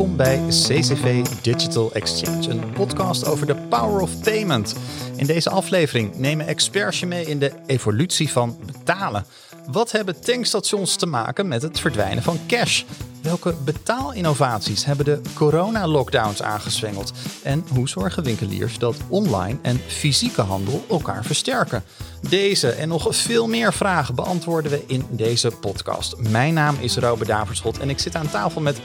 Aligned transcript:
Welkom 0.00 0.18
bij 0.18 0.46
CCV 0.48 1.26
Digital 1.42 1.92
Exchange, 1.92 2.50
een 2.50 2.72
podcast 2.72 3.26
over 3.26 3.46
de 3.46 3.54
power 3.54 4.00
of 4.00 4.20
payment. 4.20 4.76
In 5.16 5.26
deze 5.26 5.50
aflevering 5.50 6.16
nemen 6.16 6.46
experts 6.46 7.00
je 7.00 7.06
mee 7.06 7.26
in 7.26 7.38
de 7.38 7.52
evolutie 7.66 8.30
van 8.30 8.58
betalen. 8.66 9.24
Wat 9.66 9.90
hebben 9.92 10.20
tankstations 10.20 10.96
te 10.96 11.06
maken 11.06 11.48
met 11.48 11.62
het 11.62 11.80
verdwijnen 11.80 12.22
van 12.22 12.38
cash? 12.46 12.84
Welke 13.22 13.54
betaalinnovaties 13.64 14.84
hebben 14.84 15.04
de 15.04 15.20
corona-lockdowns 15.34 16.42
aangezwengeld? 16.42 17.12
En 17.42 17.64
hoe 17.74 17.88
zorgen 17.88 18.22
winkeliers 18.22 18.78
dat 18.78 18.96
online 19.08 19.58
en 19.62 19.78
fysieke 19.86 20.40
handel 20.40 20.84
elkaar 20.88 21.24
versterken? 21.24 21.82
Deze 22.28 22.70
en 22.70 22.88
nog 22.88 23.16
veel 23.16 23.48
meer 23.48 23.72
vragen 23.72 24.14
beantwoorden 24.14 24.70
we 24.70 24.84
in 24.86 25.06
deze 25.10 25.50
podcast. 25.50 26.16
Mijn 26.30 26.54
naam 26.54 26.76
is 26.80 26.96
Robert 26.96 27.28
Daverschot 27.28 27.78
en 27.78 27.90
ik 27.90 27.98
zit 27.98 28.14
aan 28.14 28.30
tafel 28.30 28.60
met 28.60 28.80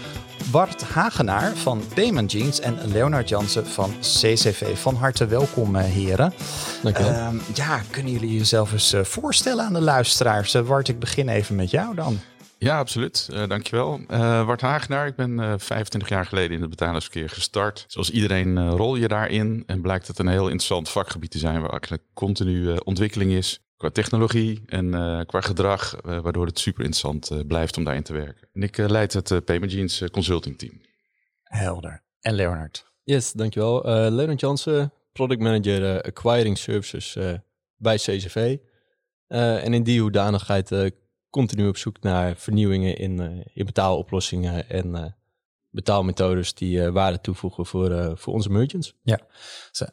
Bart 0.52 0.84
Hagenaar 0.84 1.56
van 1.56 1.82
Payment 1.94 2.32
Jeans 2.32 2.60
en 2.60 2.78
Leonard 2.92 3.30
Jansen 3.30 3.68
van 3.68 3.94
CCV. 4.00 4.78
Van 4.78 4.96
harte 4.96 5.26
welkom, 5.26 5.76
eh, 5.76 5.84
heren. 5.84 6.34
Dankjewel. 6.84 7.12
Uh, 7.12 7.28
ja, 7.54 7.82
kunnen 7.90 8.12
jullie 8.12 8.38
jezelf 8.38 8.72
eens 8.72 8.94
uh, 8.94 9.04
voorstellen 9.04 9.66
aan 9.66 9.74
de 9.74 9.82
luisteraars? 9.82 10.56
Uh, 10.56 10.68
Bart, 10.68 10.88
ik 10.88 11.00
begin 11.00 11.30
even 11.30 11.56
met 11.56 11.72
jou 11.72 11.96
dan. 11.96 12.20
Ja, 12.58 12.78
absoluut. 12.80 13.30
Uh, 13.32 13.48
dankjewel. 13.48 14.00
Uh, 14.00 14.46
Bart 14.46 14.62
Hagenaar, 14.62 15.08
ik 15.08 15.16
ben 15.16 15.32
uh, 15.32 15.54
25 15.58 16.10
jaar 16.10 16.26
geleden 16.26 16.56
in 16.56 16.62
het 16.62 16.70
betalingsverkeer 16.70 17.30
gestart. 17.30 17.86
Zoals 17.88 18.10
iedereen 18.10 18.70
rol 18.70 18.96
je 18.96 19.08
daarin 19.08 19.64
en 19.66 19.82
blijkt 19.82 20.08
het 20.08 20.20
een 20.20 20.28
heel 20.28 20.44
interessant 20.44 20.90
vakgebied 20.90 21.32
te 21.32 21.38
zijn 21.38 21.62
waar 21.62 21.70
eigenlijk 21.70 22.04
continu 22.14 22.78
ontwikkeling 22.78 23.32
is 23.32 23.60
qua 23.78 23.90
technologie 23.90 24.64
en 24.66 24.92
qua 25.26 25.42
gedrag, 25.42 25.96
waardoor 26.02 26.46
het 26.46 26.60
super 26.60 26.84
interessant 26.84 27.48
blijft 27.48 27.78
om 27.78 27.84
daarin 27.84 28.04
te 28.04 28.14
werken. 28.14 28.48
En 28.54 28.64
ik 28.64 28.78
leid 28.78 29.14
het 29.14 29.46
Payment 29.46 29.72
Jeans 29.72 30.04
Consulting 30.12 30.58
Team. 30.58 30.82
Helder. 31.44 32.04
En 32.20 32.34
Leonard? 32.34 32.86
Yes, 33.04 33.32
dankjewel. 33.32 33.82
Leonard 34.12 34.40
Jansen, 34.40 34.94
Product 35.12 35.42
Manager 35.42 36.02
Acquiring 36.02 36.58
Services 36.58 37.18
bij 37.78 37.96
CCV. 37.96 38.58
en 39.28 39.74
in 39.74 39.84
die 39.84 40.02
hoedanigheid 40.02 40.70
continu 41.36 41.68
op 41.68 41.78
zoek 41.78 42.02
naar 42.02 42.36
vernieuwingen 42.36 42.98
in, 42.98 43.22
uh, 43.22 43.46
in 43.54 43.66
betaaloplossingen 43.66 44.70
en 44.70 44.88
uh, 44.88 45.06
betaalmethodes 45.70 46.54
die 46.54 46.78
uh, 46.78 46.90
waarde 46.90 47.22
toevoegen 47.22 47.66
voor, 47.66 48.18
voor 48.18 48.34
onze 48.34 48.50
merchants. 48.50 48.94
Ja, 49.02 49.20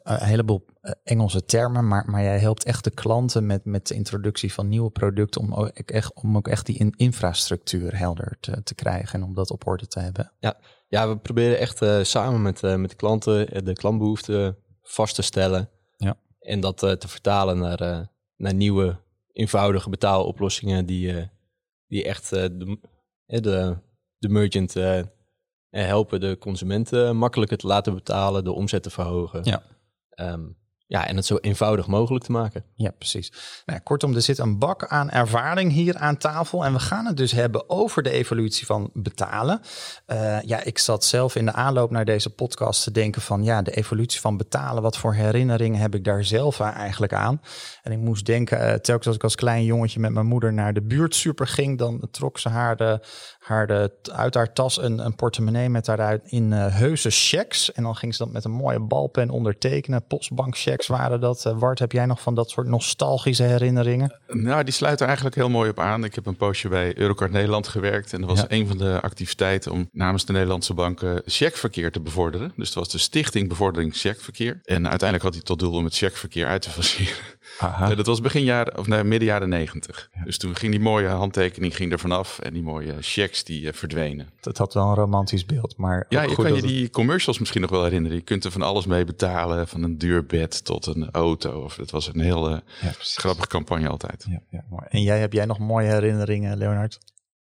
een 0.03 0.23
heleboel 0.23 0.65
Engelse 1.03 1.45
termen, 1.45 1.87
maar, 1.87 2.09
maar 2.09 2.21
jij 2.21 2.39
helpt 2.39 2.63
echt 2.63 2.83
de 2.83 2.89
klanten 2.89 3.45
met, 3.45 3.65
met 3.65 3.87
de 3.87 3.93
introductie 3.93 4.53
van 4.53 4.67
nieuwe 4.67 4.89
producten 4.89 5.41
om 5.41 5.53
ook 5.53 5.69
echt, 5.69 6.13
om 6.13 6.37
ook 6.37 6.47
echt 6.47 6.65
die 6.65 6.77
in, 6.77 6.93
infrastructuur 6.95 7.97
helder 7.97 8.37
te, 8.39 8.63
te 8.63 8.75
krijgen 8.75 9.19
en 9.19 9.25
om 9.25 9.33
dat 9.33 9.51
op 9.51 9.67
orde 9.67 9.87
te 9.87 9.99
hebben. 9.99 10.31
Ja, 10.39 10.57
ja 10.87 11.07
we 11.07 11.17
proberen 11.17 11.59
echt 11.59 12.07
samen 12.07 12.41
met, 12.41 12.61
met 12.61 12.89
de 12.89 12.95
klanten 12.95 13.65
de 13.65 13.73
klantbehoeften 13.73 14.57
vast 14.81 15.15
te 15.15 15.21
stellen 15.21 15.69
ja. 15.97 16.17
en 16.39 16.59
dat 16.59 16.77
te 16.77 17.07
vertalen 17.07 17.57
naar, 17.57 18.09
naar 18.37 18.53
nieuwe 18.53 19.01
eenvoudige 19.33 19.89
betaaloplossingen 19.89 20.85
die, 20.85 21.29
die 21.87 22.03
echt 22.03 22.29
de, 22.29 22.79
de, 23.25 23.77
de 24.17 24.29
merchant 24.29 24.73
helpen 25.69 26.19
de 26.19 26.37
consumenten 26.37 27.17
makkelijker 27.17 27.57
te 27.57 27.67
laten 27.67 27.93
betalen, 27.93 28.43
de 28.43 28.51
omzet 28.51 28.83
te 28.83 28.89
verhogen. 28.89 29.43
Ja. 29.43 29.63
Um, 30.15 30.57
ja, 30.93 31.07
en 31.07 31.15
het 31.15 31.25
zo 31.25 31.37
eenvoudig 31.41 31.87
mogelijk 31.87 32.25
te 32.25 32.31
maken. 32.31 32.63
Ja, 32.75 32.91
precies. 32.91 33.33
Nou, 33.65 33.79
kortom, 33.79 34.15
er 34.15 34.21
zit 34.21 34.37
een 34.37 34.59
bak 34.59 34.87
aan 34.87 35.09
ervaring 35.09 35.71
hier 35.71 35.97
aan 35.97 36.17
tafel. 36.17 36.65
En 36.65 36.73
we 36.73 36.79
gaan 36.79 37.05
het 37.05 37.17
dus 37.17 37.31
hebben 37.31 37.69
over 37.69 38.03
de 38.03 38.09
evolutie 38.09 38.65
van 38.65 38.89
betalen. 38.93 39.61
Uh, 40.07 40.41
ja, 40.41 40.63
ik 40.63 40.77
zat 40.77 41.05
zelf 41.05 41.35
in 41.35 41.45
de 41.45 41.53
aanloop 41.53 41.91
naar 41.91 42.05
deze 42.05 42.29
podcast 42.29 42.83
te 42.83 42.91
denken 42.91 43.21
van... 43.21 43.43
ja, 43.43 43.61
de 43.61 43.71
evolutie 43.71 44.19
van 44.19 44.37
betalen, 44.37 44.83
wat 44.83 44.97
voor 44.97 45.13
herinneringen 45.13 45.79
heb 45.79 45.95
ik 45.95 46.03
daar 46.03 46.23
zelf 46.23 46.59
eigenlijk 46.59 47.13
aan? 47.13 47.41
En 47.83 47.91
ik 47.91 47.99
moest 47.99 48.25
denken, 48.25 48.59
uh, 48.59 48.73
telkens 48.73 49.07
als 49.07 49.15
ik 49.15 49.23
als 49.23 49.35
klein 49.35 49.63
jongetje 49.63 49.99
met 49.99 50.11
mijn 50.11 50.25
moeder 50.25 50.53
naar 50.53 50.73
de 50.73 50.81
buurtsuper 50.81 51.47
ging... 51.47 51.77
dan 51.77 52.07
trok 52.11 52.39
ze 52.39 52.49
haar, 52.49 52.75
de, 52.75 52.99
haar 53.43 53.67
de, 53.67 53.91
uit 54.11 54.33
haar 54.33 54.53
tas 54.53 54.81
een, 54.81 55.05
een 55.05 55.15
portemonnee 55.15 55.69
met 55.69 55.85
daaruit 55.85 56.21
in 56.25 56.51
uh, 56.51 56.75
heuse 56.75 57.09
checks. 57.11 57.71
En 57.71 57.83
dan 57.83 57.95
ging 57.95 58.15
ze 58.15 58.23
dat 58.23 58.33
met 58.33 58.45
een 58.45 58.51
mooie 58.51 58.79
balpen 58.79 59.29
ondertekenen, 59.29 60.07
postbankchecks 60.07 60.87
waren 60.87 61.19
dat. 61.19 61.45
Uh, 61.47 61.59
Wart, 61.59 61.79
heb 61.79 61.91
jij 61.91 62.05
nog 62.05 62.21
van 62.21 62.35
dat 62.35 62.49
soort 62.49 62.67
nostalgische 62.67 63.43
herinneringen? 63.43 64.19
Nou, 64.27 64.63
die 64.63 64.73
sluiten 64.73 65.05
eigenlijk 65.05 65.35
heel 65.35 65.49
mooi 65.49 65.69
op 65.69 65.79
aan. 65.79 66.03
Ik 66.03 66.15
heb 66.15 66.25
een 66.25 66.35
poosje 66.35 66.67
bij 66.67 66.97
Eurocard 66.97 67.31
Nederland 67.31 67.67
gewerkt. 67.67 68.13
En 68.13 68.19
dat 68.21 68.29
was 68.29 68.39
ja. 68.39 68.45
een 68.47 68.67
van 68.67 68.77
de 68.77 68.99
activiteiten 69.01 69.71
om 69.71 69.89
namens 69.91 70.25
de 70.25 70.33
Nederlandse 70.33 70.73
banken 70.73 71.21
checkverkeer 71.25 71.91
te 71.91 71.99
bevorderen. 71.99 72.53
Dus 72.55 72.67
dat 72.67 72.83
was 72.83 72.91
de 72.91 72.97
Stichting 72.97 73.49
Bevordering 73.49 73.95
Checkverkeer. 73.95 74.59
En 74.63 74.89
uiteindelijk 74.89 75.23
had 75.23 75.33
hij 75.33 75.43
tot 75.43 75.59
doel 75.59 75.73
om 75.73 75.83
het 75.83 75.97
checkverkeer 75.97 76.47
uit 76.47 76.61
te 76.61 76.69
faceren. 76.79 77.23
Aha. 77.59 77.95
dat 77.95 78.05
was 78.05 78.21
begin 78.21 78.43
jaren, 78.43 78.77
of 78.77 78.87
nee, 78.87 79.03
midden 79.03 79.27
jaren 79.27 79.49
negentig. 79.49 80.09
Ja. 80.13 80.23
Dus 80.23 80.37
toen 80.37 80.55
ging 80.55 80.71
die 80.71 80.81
mooie 80.81 81.07
handtekening 81.07 81.75
ging 81.75 81.91
er 81.91 81.99
vanaf 81.99 82.39
en 82.39 82.53
die 82.53 82.63
mooie 82.63 82.95
checks 82.99 83.43
die 83.43 83.61
uh, 83.61 83.73
verdwenen. 83.73 84.29
Dat 84.39 84.57
had 84.57 84.73
wel 84.73 84.87
een 84.87 84.95
romantisch 84.95 85.45
beeld, 85.45 85.77
maar 85.77 86.05
ja, 86.09 86.21
je 86.21 86.35
kan 86.35 86.55
je 86.55 86.61
die 86.61 86.89
commercials 86.89 87.39
misschien 87.39 87.61
nog 87.61 87.69
wel 87.69 87.83
herinneren. 87.83 88.17
Je 88.17 88.23
kunt 88.23 88.43
er 88.43 88.51
van 88.51 88.61
alles 88.61 88.85
mee 88.85 89.05
betalen, 89.05 89.67
van 89.67 89.83
een 89.83 89.97
duur 89.97 90.25
bed 90.25 90.65
tot 90.65 90.85
een 90.85 91.11
auto. 91.11 91.63
Of 91.63 91.75
het 91.75 91.91
was 91.91 92.13
een 92.13 92.19
hele 92.19 92.63
ja, 92.81 92.91
grappige 92.99 93.47
campagne 93.47 93.87
altijd. 93.87 94.25
Ja, 94.29 94.41
ja, 94.49 94.63
mooi. 94.69 94.85
En 94.89 95.01
jij 95.01 95.19
heb 95.19 95.33
jij 95.33 95.45
nog 95.45 95.59
mooie 95.59 95.87
herinneringen, 95.87 96.57
Leonard? 96.57 96.97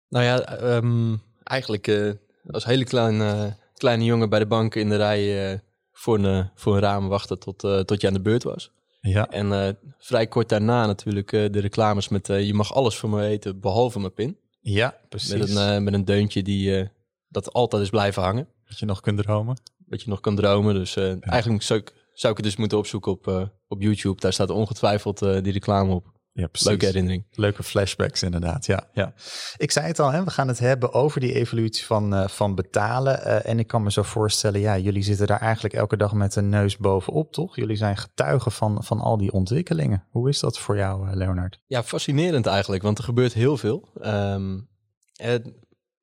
Nou 0.09 0.25
ja, 0.25 0.63
um, 0.77 1.23
eigenlijk 1.43 1.87
uh, 1.87 2.13
als 2.51 2.65
hele 2.65 2.85
kleine, 2.85 3.57
kleine 3.75 4.05
jongen 4.05 4.29
bij 4.29 4.39
de 4.39 4.47
bank 4.47 4.75
in 4.75 4.89
de 4.89 4.97
rij 4.97 5.53
uh, 5.53 5.59
voor, 5.93 6.19
een, 6.19 6.51
voor 6.55 6.75
een 6.75 6.81
raam 6.81 7.09
wachten 7.09 7.39
tot, 7.39 7.59
tot 7.59 8.01
je 8.01 8.07
aan 8.07 8.13
de 8.13 8.21
beurt 8.21 8.43
was. 8.43 8.73
Ja. 9.09 9.31
En 9.31 9.47
uh, 9.47 9.69
vrij 9.99 10.27
kort 10.27 10.49
daarna 10.49 10.87
natuurlijk 10.87 11.33
uh, 11.33 11.51
de 11.51 11.61
reclames 11.61 12.09
met 12.09 12.29
uh, 12.29 12.47
je 12.47 12.55
mag 12.55 12.75
alles 12.75 12.99
van 12.99 13.11
me 13.11 13.17
weten 13.17 13.61
behalve 13.61 14.01
mijn 14.01 14.13
pin. 14.13 14.39
Ja, 14.61 15.01
precies. 15.09 15.39
Met 15.39 15.57
een, 15.57 15.85
met 15.85 15.95
een 15.95 16.05
deuntje 16.05 16.43
die 16.43 16.91
dat 17.29 17.53
altijd 17.53 17.83
is 17.83 17.91
blijven 17.91 18.23
hangen. 18.23 18.49
Dat 18.69 18.79
je 18.79 18.87
nog 18.87 19.01
kunt 19.01 19.19
dromen. 19.19 19.61
Dat 19.87 20.03
je 20.03 20.09
nog 20.09 20.21
kan 20.21 20.37
dromen. 20.37 20.75
Dus 20.75 20.95
ja. 20.95 21.17
eigenlijk 21.21 21.63
zou 21.63 21.81
ik, 21.81 21.93
zou 22.13 22.33
ik 22.33 22.39
het 22.39 22.47
dus 22.47 22.57
moeten 22.57 22.79
opzoeken 22.79 23.13
op, 23.13 23.51
op 23.69 23.83
YouTube. 23.83 24.21
Daar 24.21 24.33
staat 24.33 24.51
ongetwijfeld 24.51 25.19
die 25.19 25.53
reclame 25.53 25.95
op. 25.95 26.14
Ja, 26.37 26.47
precies. 26.47 26.69
Leuke 26.69 26.85
herinnering. 26.85 27.25
Leuke 27.31 27.63
flashbacks 27.63 28.23
inderdaad, 28.23 28.67
ja. 28.67 28.89
ja. 28.93 29.15
Ik 29.57 29.71
zei 29.71 29.87
het 29.87 29.99
al, 29.99 30.11
hè, 30.11 30.25
we 30.25 30.31
gaan 30.31 30.49
het 30.49 30.59
hebben 30.59 30.93
over 30.93 31.21
die 31.21 31.35
evolutie 31.35 31.85
van, 31.85 32.15
uh, 32.15 32.29
van 32.29 32.55
betalen. 32.55 33.21
Uh, 33.27 33.47
en 33.47 33.59
ik 33.59 33.67
kan 33.67 33.83
me 33.83 33.93
zo 33.93 34.03
voorstellen, 34.03 34.61
ja, 34.61 34.79
jullie 34.79 35.03
zitten 35.03 35.27
daar 35.27 35.41
eigenlijk 35.41 35.75
elke 35.75 35.97
dag 35.97 36.13
met 36.13 36.37
een 36.37 36.49
neus 36.49 36.77
bovenop, 36.77 37.33
toch? 37.33 37.57
Jullie 37.57 37.77
zijn 37.77 37.97
getuigen 37.97 38.53
van, 38.53 38.85
van 38.85 39.01
al 39.01 39.17
die 39.17 39.33
ontwikkelingen. 39.33 40.05
Hoe 40.11 40.29
is 40.29 40.41
dat 40.41 40.59
voor 40.59 40.77
jou, 40.77 41.09
uh, 41.09 41.15
Leonard? 41.15 41.61
Ja, 41.67 41.83
fascinerend 41.83 42.47
eigenlijk, 42.47 42.83
want 42.83 42.99
er 42.99 43.05
gebeurt 43.05 43.33
heel 43.33 43.57
veel. 43.57 43.89
Um, 44.03 44.69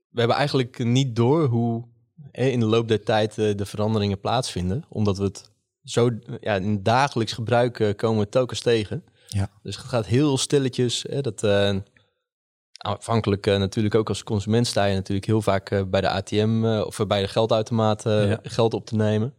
we 0.10 0.20
hebben 0.20 0.38
eigenlijk 0.38 0.84
niet 0.84 1.16
door 1.16 1.48
hoe 1.48 1.88
in 2.32 2.60
de 2.60 2.66
loop 2.66 2.88
der 2.88 3.04
tijd 3.04 3.36
de 3.36 3.66
veranderingen 3.66 4.20
plaatsvinden. 4.20 4.84
Omdat 4.90 5.18
we 5.18 5.24
het 5.24 5.52
zo 5.84 6.10
ja, 6.40 6.56
in 6.56 6.84
dagelijks 6.84 7.34
gebruik 7.34 7.94
komen 7.98 8.24
we 8.24 8.30
telkens 8.30 8.62
tegen. 8.62 9.04
Ja. 9.36 9.50
Dus 9.64 9.78
het 9.78 9.86
gaat 9.86 10.06
heel 10.06 10.38
stilletjes. 10.38 11.06
Hè, 11.10 11.22
dat, 11.22 11.44
uh, 11.44 11.76
afhankelijk 12.78 13.48
uh, 13.48 13.58
natuurlijk 13.58 13.96
ook 13.96 14.10
als 14.10 14.24
consument 14.24 14.68
sta 14.68 14.86
je 14.86 14.96
natuurlijk 14.96 15.28
heel 15.28 15.42
vaak 15.42 15.72
uh, 15.72 15.82
bij 15.88 16.02
de 16.02 16.10
ATM 16.10 16.82
of 16.86 17.08
bij 17.08 17.22
de 17.22 17.28
geldautomaat 17.28 18.04
ja. 18.04 18.40
geld 18.44 18.74
op 18.74 18.86
te 18.86 18.96
nemen. 18.96 19.34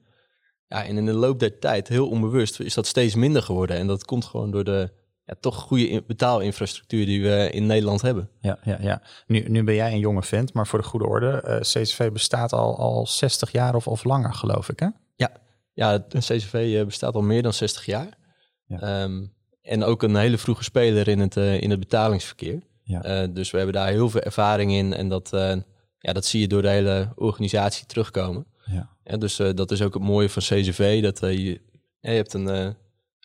Ja, 0.66 0.84
en 0.84 0.96
in 0.96 1.06
de 1.06 1.12
loop 1.12 1.38
der 1.38 1.58
tijd, 1.58 1.88
heel 1.88 2.08
onbewust, 2.08 2.60
is 2.60 2.74
dat 2.74 2.86
steeds 2.86 3.14
minder 3.14 3.42
geworden. 3.42 3.76
En 3.76 3.86
dat 3.86 4.04
komt 4.04 4.24
gewoon 4.24 4.50
door 4.50 4.64
de 4.64 4.92
ja, 5.24 5.34
toch 5.40 5.56
goede 5.56 6.02
betaalinfrastructuur 6.06 7.06
die 7.06 7.22
we 7.22 7.50
in 7.50 7.66
Nederland 7.66 8.02
hebben. 8.02 8.30
Ja, 8.40 8.58
ja, 8.64 8.78
ja. 8.80 9.02
Nu, 9.26 9.48
nu 9.48 9.64
ben 9.64 9.74
jij 9.74 9.92
een 9.92 9.98
jonge 9.98 10.22
vent, 10.22 10.52
maar 10.52 10.66
voor 10.66 10.78
de 10.78 10.84
goede 10.84 11.06
orde, 11.06 11.58
CCV 11.60 12.10
bestaat 12.12 12.52
al, 12.52 12.78
al 12.78 13.06
60 13.06 13.52
jaar 13.52 13.74
of, 13.74 13.86
of 13.86 14.04
langer, 14.04 14.34
geloof 14.34 14.68
ik, 14.68 14.80
hè? 14.80 14.88
Ja, 15.14 15.30
ja 15.72 16.04
CCV 16.08 16.84
bestaat 16.84 17.14
al 17.14 17.22
meer 17.22 17.42
dan 17.42 17.52
60 17.52 17.86
jaar. 17.86 18.18
Ja. 18.66 19.02
Um, 19.02 19.32
en 19.62 19.84
ook 19.84 20.02
een 20.02 20.16
hele 20.16 20.38
vroege 20.38 20.64
speler 20.64 21.08
in 21.08 21.18
het, 21.18 21.36
uh, 21.36 21.60
in 21.60 21.70
het 21.70 21.80
betalingsverkeer. 21.80 22.60
Ja. 22.82 23.22
Uh, 23.22 23.28
dus 23.34 23.50
we 23.50 23.56
hebben 23.56 23.74
daar 23.74 23.88
heel 23.88 24.10
veel 24.10 24.20
ervaring 24.20 24.72
in. 24.72 24.92
En 24.92 25.08
dat, 25.08 25.30
uh, 25.34 25.54
ja, 25.98 26.12
dat 26.12 26.24
zie 26.24 26.40
je 26.40 26.48
door 26.48 26.62
de 26.62 26.68
hele 26.68 27.12
organisatie 27.14 27.86
terugkomen. 27.86 28.46
Ja. 28.64 29.16
Dus 29.16 29.36
dat 29.36 29.70
is 29.70 29.82
ook 29.82 29.94
het 29.94 30.02
mooie 30.02 30.28
van 30.28 30.42
CCV. 30.42 31.02
Dat 31.02 31.18
je, 31.20 31.60
je 32.00 32.10
hebt 32.10 32.34
een, 32.34 32.76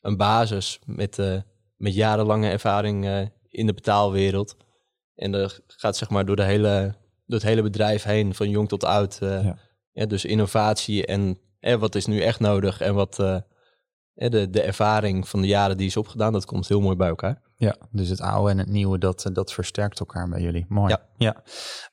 een 0.01 0.17
basis 0.17 0.79
met, 0.85 1.17
met 1.77 1.93
jarenlange 1.93 2.49
ervaring 2.49 3.29
in 3.49 3.65
de 3.65 3.73
betaalwereld. 3.73 4.55
En 5.15 5.31
dat 5.31 5.61
gaat 5.67 5.97
zeg 5.97 6.09
maar 6.09 6.25
door, 6.25 6.35
de 6.35 6.43
hele, 6.43 6.95
door 7.25 7.39
het 7.39 7.47
hele 7.47 7.61
bedrijf 7.61 8.03
heen, 8.03 8.35
van 8.35 8.49
jong 8.49 8.67
tot 8.67 8.83
oud. 8.83 9.17
Ja. 9.19 9.57
Ja, 9.91 10.05
dus 10.05 10.25
innovatie 10.25 11.05
en 11.05 11.39
wat 11.79 11.95
is 11.95 12.05
nu 12.05 12.21
echt 12.21 12.39
nodig 12.39 12.81
en 12.81 12.93
wat 12.93 13.19
de, 14.17 14.49
de 14.49 14.61
ervaring 14.61 15.27
van 15.27 15.41
de 15.41 15.47
jaren 15.47 15.77
die 15.77 15.87
is 15.87 15.97
opgedaan, 15.97 16.33
dat 16.33 16.45
komt 16.45 16.67
heel 16.67 16.81
mooi 16.81 16.95
bij 16.95 17.07
elkaar. 17.07 17.41
Ja, 17.57 17.75
dus 17.91 18.09
het 18.09 18.21
oude 18.21 18.51
en 18.51 18.57
het 18.57 18.67
nieuwe, 18.67 18.97
dat, 18.97 19.29
dat 19.33 19.53
versterkt 19.53 19.99
elkaar 19.99 20.29
bij 20.29 20.41
jullie. 20.41 20.65
Mooi. 20.69 20.89
Ja, 20.93 21.01
ja. 21.17 21.35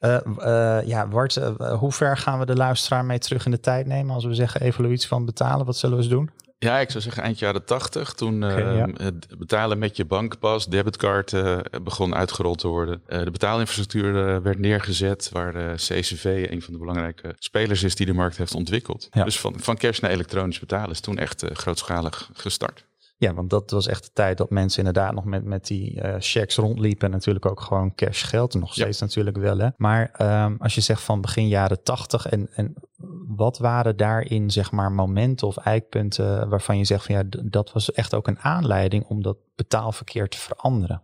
Uh, 0.00 0.86
ja 0.86 1.06
Bart, 1.06 1.34
hoe 1.78 1.92
ver 1.92 2.16
gaan 2.16 2.38
we 2.38 2.46
de 2.46 2.56
luisteraar 2.56 3.04
mee 3.04 3.18
terug 3.18 3.44
in 3.44 3.50
de 3.50 3.60
tijd 3.60 3.86
nemen 3.86 4.14
als 4.14 4.24
we 4.24 4.34
zeggen 4.34 4.60
evolutie 4.60 5.08
van 5.08 5.24
betalen? 5.24 5.66
Wat 5.66 5.76
zullen 5.76 5.96
we 5.96 6.02
eens 6.02 6.12
doen? 6.12 6.30
Ja, 6.64 6.78
ik 6.78 6.90
zou 6.90 7.02
zeggen 7.02 7.22
eind 7.22 7.38
jaren 7.38 7.64
tachtig. 7.64 8.12
Toen 8.12 8.42
uh, 8.42 8.84
het 8.96 9.38
betalen 9.38 9.78
met 9.78 9.96
je 9.96 10.04
bankpas, 10.04 10.66
debitcard 10.66 11.32
uh, 11.32 11.58
begon 11.82 12.14
uitgerold 12.14 12.58
te 12.58 12.68
worden. 12.68 13.02
Uh, 13.08 13.24
de 13.24 13.30
betaalinfrastructuur 13.30 14.42
werd 14.42 14.58
neergezet, 14.58 15.30
waar 15.32 15.74
CCV 15.74 16.46
een 16.50 16.62
van 16.62 16.72
de 16.72 16.78
belangrijke 16.78 17.34
spelers 17.38 17.82
is 17.82 17.94
die 17.94 18.06
de 18.06 18.12
markt 18.12 18.36
heeft 18.36 18.54
ontwikkeld. 18.54 19.08
Ja. 19.10 19.24
Dus 19.24 19.40
van, 19.40 19.54
van 19.56 19.76
cash 19.76 19.98
naar 19.98 20.10
elektronisch 20.10 20.58
betalen 20.58 20.90
is 20.90 21.00
toen 21.00 21.18
echt 21.18 21.44
grootschalig 21.52 22.30
gestart. 22.32 22.84
Ja, 23.16 23.34
want 23.34 23.50
dat 23.50 23.70
was 23.70 23.86
echt 23.86 24.04
de 24.04 24.10
tijd 24.12 24.38
dat 24.38 24.50
mensen 24.50 24.78
inderdaad 24.78 25.14
nog 25.14 25.24
met, 25.24 25.44
met 25.44 25.66
die 25.66 26.02
uh, 26.02 26.14
checks 26.18 26.56
rondliepen. 26.56 27.06
En 27.06 27.10
natuurlijk 27.10 27.46
ook 27.46 27.60
gewoon 27.60 27.94
cash 27.94 28.24
geld. 28.24 28.54
Nog 28.54 28.72
steeds 28.72 29.00
natuurlijk 29.00 29.36
wel. 29.36 29.58
Hè? 29.58 29.68
Maar 29.76 30.14
um, 30.44 30.56
als 30.58 30.74
je 30.74 30.80
zegt 30.80 31.02
van 31.02 31.20
begin 31.20 31.48
jaren 31.48 31.82
tachtig. 31.82 32.26
En, 32.26 32.48
en 32.54 32.74
wat 33.26 33.58
waren 33.58 33.96
daarin 33.96 34.50
zeg 34.50 34.70
maar 34.70 34.92
momenten 34.92 35.46
of 35.46 35.56
eikpunten 35.56 36.48
waarvan 36.48 36.78
je 36.78 36.84
zegt 36.84 37.06
van 37.06 37.14
ja, 37.14 37.22
dat 37.44 37.72
was 37.72 37.92
echt 37.92 38.14
ook 38.14 38.28
een 38.28 38.38
aanleiding 38.38 39.04
om 39.04 39.22
dat 39.22 39.36
betaalverkeer 39.54 40.28
te 40.28 40.38
veranderen? 40.38 41.02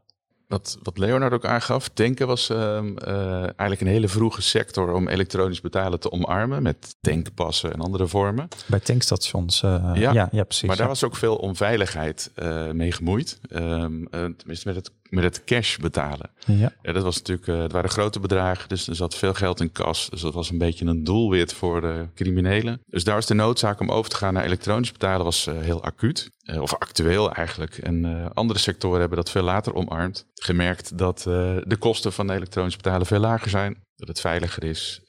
Wat, 0.48 0.78
wat 0.82 0.98
Leonard 0.98 1.32
ook 1.32 1.44
aangaf, 1.44 1.88
tanken 1.88 2.26
was 2.26 2.50
uh, 2.50 2.58
uh, 2.58 3.42
eigenlijk 3.42 3.80
een 3.80 3.86
hele 3.86 4.08
vroege 4.08 4.42
sector 4.42 4.92
om 4.92 5.08
elektronisch 5.08 5.60
betalen 5.60 6.00
te 6.00 6.12
omarmen 6.12 6.62
met 6.62 6.96
tankpassen 7.00 7.72
en 7.72 7.80
andere 7.80 8.06
vormen. 8.06 8.48
Bij 8.66 8.80
tankstations, 8.80 9.62
uh, 9.62 9.90
ja, 9.94 10.12
ja, 10.12 10.28
ja, 10.32 10.44
precies. 10.44 10.68
Maar 10.68 10.76
daar 10.76 10.88
was 10.88 11.04
ook 11.04 11.16
veel 11.16 11.36
onveiligheid 11.36 12.30
uh, 12.36 12.70
mee 12.70 12.92
gemoeid. 12.92 13.40
Um, 13.50 14.08
tenminste 14.10 14.68
met 14.68 14.76
het 14.76 14.90
met 15.10 15.24
het 15.24 15.44
cash 15.44 15.76
betalen. 15.76 16.30
Ja. 16.46 16.72
ja 16.82 16.92
dat 16.92 17.02
was 17.02 17.16
natuurlijk, 17.16 17.48
uh, 17.48 17.58
het 17.62 17.72
waren 17.72 17.90
grote 17.90 18.20
bedragen, 18.20 18.68
dus 18.68 18.88
er 18.88 18.94
zat 18.94 19.14
veel 19.14 19.34
geld 19.34 19.60
in 19.60 19.72
kas. 19.72 20.08
Dus 20.10 20.20
dat 20.20 20.34
was 20.34 20.50
een 20.50 20.58
beetje 20.58 20.86
een 20.86 21.04
doelwit 21.04 21.52
voor 21.52 21.80
de 21.80 22.06
criminelen. 22.14 22.80
Dus 22.86 23.04
daar 23.04 23.14
was 23.14 23.26
de 23.26 23.34
noodzaak 23.34 23.80
om 23.80 23.90
over 23.90 24.10
te 24.10 24.16
gaan 24.16 24.34
naar 24.34 24.44
elektronisch 24.44 24.92
betalen 24.92 25.24
was 25.24 25.46
uh, 25.46 25.58
heel 25.58 25.82
acuut. 25.82 26.30
Uh, 26.44 26.62
of 26.62 26.74
actueel 26.74 27.32
eigenlijk. 27.32 27.78
En 27.78 28.30
andere 28.34 28.58
sectoren 28.58 29.00
hebben 29.00 29.18
dat 29.18 29.30
veel 29.30 29.42
later 29.42 29.74
omarmd. 29.74 30.26
Gemerkt 30.34 30.98
dat 30.98 31.22
de 31.22 31.76
kosten 31.78 32.12
van 32.12 32.30
elektronisch 32.30 32.76
betalen 32.76 33.06
veel 33.06 33.18
lager 33.18 33.50
zijn. 33.50 33.76
Dat 34.00 34.08
het 34.08 34.20
veiliger 34.20 34.64
is. 34.64 35.02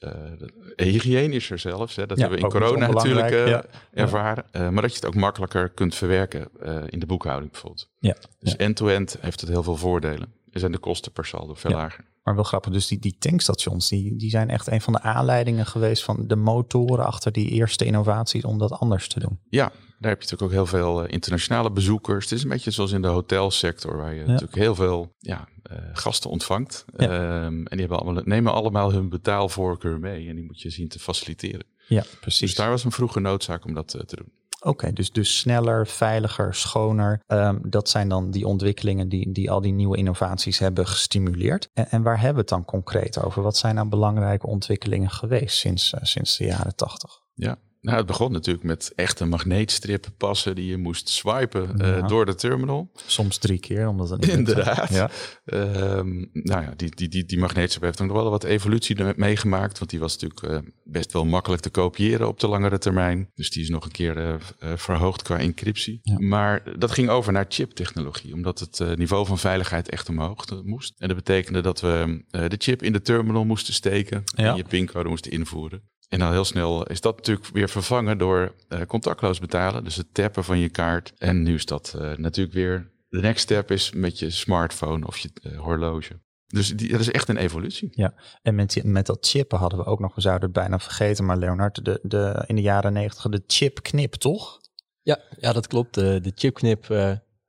hygiënischer 0.76 1.58
zelfs. 1.58 1.96
Hè. 1.96 2.06
Dat 2.06 2.18
hebben 2.18 2.38
we 2.38 2.44
in 2.44 2.50
corona 2.50 2.86
natuurlijk 2.86 3.66
ervaren. 3.92 4.44
maar 4.52 4.82
dat 4.82 4.90
je 4.90 4.96
het 4.96 5.06
ook 5.06 5.14
makkelijker 5.14 5.68
kunt 5.68 5.94
verwerken 5.94 6.48
in 6.88 6.98
de 6.98 7.06
boekhouding 7.06 7.50
bijvoorbeeld. 7.50 7.88
Ja. 7.98 8.16
Dus 8.38 8.56
end-to-end 8.56 9.16
heeft 9.20 9.40
het 9.40 9.50
heel 9.50 9.62
veel 9.62 9.76
voordelen. 9.76 10.32
Er 10.50 10.60
zijn 10.60 10.72
de 10.72 10.78
kosten 10.78 11.12
per 11.12 11.24
saldo 11.24 11.54
veel 11.54 11.70
lager. 11.70 12.04
Maar 12.22 12.34
wel 12.34 12.44
grappig, 12.44 12.72
dus 12.72 12.86
die, 12.86 12.98
die 12.98 13.16
tankstations, 13.18 13.88
die, 13.88 14.16
die 14.16 14.30
zijn 14.30 14.50
echt 14.50 14.70
een 14.70 14.80
van 14.80 14.92
de 14.92 15.00
aanleidingen 15.00 15.66
geweest 15.66 16.04
van 16.04 16.26
de 16.26 16.36
motoren 16.36 17.06
achter 17.06 17.32
die 17.32 17.48
eerste 17.48 17.84
innovaties 17.84 18.44
om 18.44 18.58
dat 18.58 18.72
anders 18.72 19.08
te 19.08 19.20
doen. 19.20 19.40
Ja, 19.48 19.72
daar 19.98 20.10
heb 20.10 20.22
je 20.22 20.28
natuurlijk 20.30 20.42
ook 20.42 20.50
heel 20.50 20.66
veel 20.66 21.04
eh, 21.04 21.12
internationale 21.12 21.70
bezoekers. 21.70 22.24
Het 22.24 22.32
is 22.32 22.42
een 22.42 22.48
beetje 22.48 22.70
zoals 22.70 22.92
in 22.92 23.02
de 23.02 23.08
hotelsector, 23.08 23.96
waar 23.96 24.14
je 24.14 24.24
natuurlijk 24.24 24.54
heel 24.54 24.74
veel 24.74 25.14
ja, 25.18 25.38
uh, 25.38 25.44
gasten 25.92 26.30
ontvangt. 26.30 26.84
Ja. 26.96 27.44
Um, 27.44 27.66
en 27.66 27.76
die 27.76 27.80
hebben 27.80 27.98
allemaal, 27.98 28.22
nemen 28.24 28.52
allemaal 28.52 28.92
hun 28.92 29.08
betaalvoorkeur 29.08 29.98
mee 29.98 30.28
en 30.28 30.34
die 30.34 30.44
moet 30.44 30.60
je 30.60 30.70
zien 30.70 30.88
te 30.88 30.98
faciliteren. 30.98 31.66
Ja, 31.88 32.04
precies. 32.20 32.40
Dus 32.40 32.54
daar 32.54 32.70
was 32.70 32.84
een 32.84 32.92
vroege 32.92 33.20
noodzaak 33.20 33.64
om 33.64 33.74
dat 33.74 33.94
uh, 33.94 34.02
te 34.02 34.16
doen. 34.16 34.32
Oké, 34.64 34.92
dus, 34.92 35.12
dus 35.12 35.38
sneller, 35.38 35.86
veiliger, 35.86 36.54
schoner. 36.54 37.22
Um, 37.26 37.60
dat 37.64 37.88
zijn 37.88 38.08
dan 38.08 38.30
die 38.30 38.46
ontwikkelingen 38.46 39.08
die, 39.08 39.32
die 39.32 39.50
al 39.50 39.60
die 39.60 39.72
nieuwe 39.72 39.96
innovaties 39.96 40.58
hebben 40.58 40.86
gestimuleerd. 40.86 41.68
En, 41.72 41.90
en 41.90 42.02
waar 42.02 42.16
hebben 42.16 42.34
we 42.34 42.40
het 42.40 42.48
dan 42.48 42.64
concreet 42.64 43.22
over? 43.22 43.42
Wat 43.42 43.56
zijn 43.56 43.74
nou 43.74 43.88
belangrijke 43.88 44.46
ontwikkelingen 44.46 45.10
geweest 45.10 45.56
sinds, 45.56 45.92
uh, 45.92 46.00
sinds 46.02 46.36
de 46.36 46.44
jaren 46.44 46.76
tachtig? 46.76 47.20
Ja, 47.34 47.56
nou, 47.82 47.96
het 47.96 48.06
begon 48.06 48.32
natuurlijk 48.32 48.64
met 48.64 48.92
echte 48.94 49.24
magneetstrip 49.24 50.06
passen 50.16 50.54
die 50.54 50.66
je 50.66 50.76
moest 50.76 51.08
swipen 51.08 51.74
uh, 51.80 52.08
door 52.08 52.26
de 52.26 52.34
terminal. 52.34 52.90
Soms 53.06 53.38
drie 53.38 53.58
keer, 53.58 53.88
omdat 53.88 54.10
het 54.10 54.20
niet 54.20 54.30
Inderdaad. 54.30 54.90
Ja. 54.90 55.10
Um, 55.44 56.30
nou 56.32 56.62
ja, 56.62 56.72
die, 56.76 56.94
die, 56.94 57.08
die, 57.08 57.24
die 57.24 57.38
magneetstrip 57.38 57.82
heeft 57.82 57.98
nog 57.98 58.12
wel 58.12 58.30
wat 58.30 58.44
evolutie 58.44 58.96
meegemaakt. 59.16 59.78
Want 59.78 59.90
die 59.90 60.00
was 60.00 60.18
natuurlijk 60.18 60.66
uh, 60.66 60.72
best 60.84 61.12
wel 61.12 61.24
makkelijk 61.24 61.62
te 61.62 61.70
kopiëren 61.70 62.28
op 62.28 62.40
de 62.40 62.48
langere 62.48 62.78
termijn. 62.78 63.30
Dus 63.34 63.50
die 63.50 63.62
is 63.62 63.68
nog 63.68 63.84
een 63.84 63.90
keer 63.90 64.16
uh, 64.18 64.34
verhoogd 64.76 65.22
qua 65.22 65.38
encryptie. 65.38 66.00
Ja. 66.02 66.18
Maar 66.18 66.78
dat 66.78 66.90
ging 66.90 67.08
over 67.08 67.32
naar 67.32 67.46
chiptechnologie. 67.48 68.32
Omdat 68.32 68.58
het 68.58 68.96
niveau 68.96 69.26
van 69.26 69.38
veiligheid 69.38 69.88
echt 69.88 70.08
omhoog 70.08 70.62
moest. 70.64 70.94
En 70.98 71.08
dat 71.08 71.16
betekende 71.16 71.60
dat 71.60 71.80
we 71.80 72.24
de 72.30 72.56
chip 72.58 72.82
in 72.82 72.92
de 72.92 73.02
terminal 73.02 73.44
moesten 73.44 73.74
steken. 73.74 74.22
En 74.34 74.56
je 74.56 74.64
pincode 74.64 75.08
moesten 75.08 75.32
invoeren. 75.32 75.90
En 76.12 76.18
dan 76.18 76.32
heel 76.32 76.44
snel 76.44 76.86
is 76.86 77.00
dat 77.00 77.16
natuurlijk 77.16 77.46
weer 77.46 77.68
vervangen 77.68 78.18
door 78.18 78.54
uh, 78.68 78.80
contactloos 78.80 79.38
betalen. 79.38 79.84
Dus 79.84 79.96
het 79.96 80.14
tappen 80.14 80.44
van 80.44 80.58
je 80.58 80.68
kaart. 80.68 81.12
En 81.18 81.42
nu 81.42 81.54
is 81.54 81.66
dat 81.66 81.94
uh, 81.96 82.16
natuurlijk 82.16 82.54
weer... 82.54 82.90
De 83.08 83.20
next 83.20 83.42
step 83.42 83.70
is 83.70 83.92
met 83.92 84.18
je 84.18 84.30
smartphone 84.30 85.06
of 85.06 85.18
je 85.18 85.30
uh, 85.42 85.58
horloge. 85.58 86.20
Dus 86.46 86.76
die, 86.76 86.90
dat 86.90 87.00
is 87.00 87.10
echt 87.10 87.28
een 87.28 87.36
evolutie. 87.36 87.88
Ja, 87.90 88.14
en 88.42 88.54
met, 88.54 88.84
met 88.84 89.06
dat 89.06 89.26
chippen 89.26 89.58
hadden 89.58 89.78
we 89.78 89.84
ook 89.84 90.00
nog, 90.00 90.14
we 90.14 90.20
zouden 90.20 90.44
het 90.44 90.52
bijna 90.58 90.78
vergeten, 90.78 91.24
maar 91.24 91.36
Leonard, 91.36 91.84
de, 91.84 92.00
de, 92.02 92.44
in 92.46 92.56
de 92.56 92.62
jaren 92.62 92.92
negentig 92.92 93.28
de 93.28 93.42
chipknip, 93.46 94.14
toch? 94.14 94.60
Ja, 95.02 95.18
ja 95.38 95.52
dat 95.52 95.66
klopt. 95.66 95.94
De, 95.94 96.20
de 96.20 96.32
chipknip, 96.34 96.90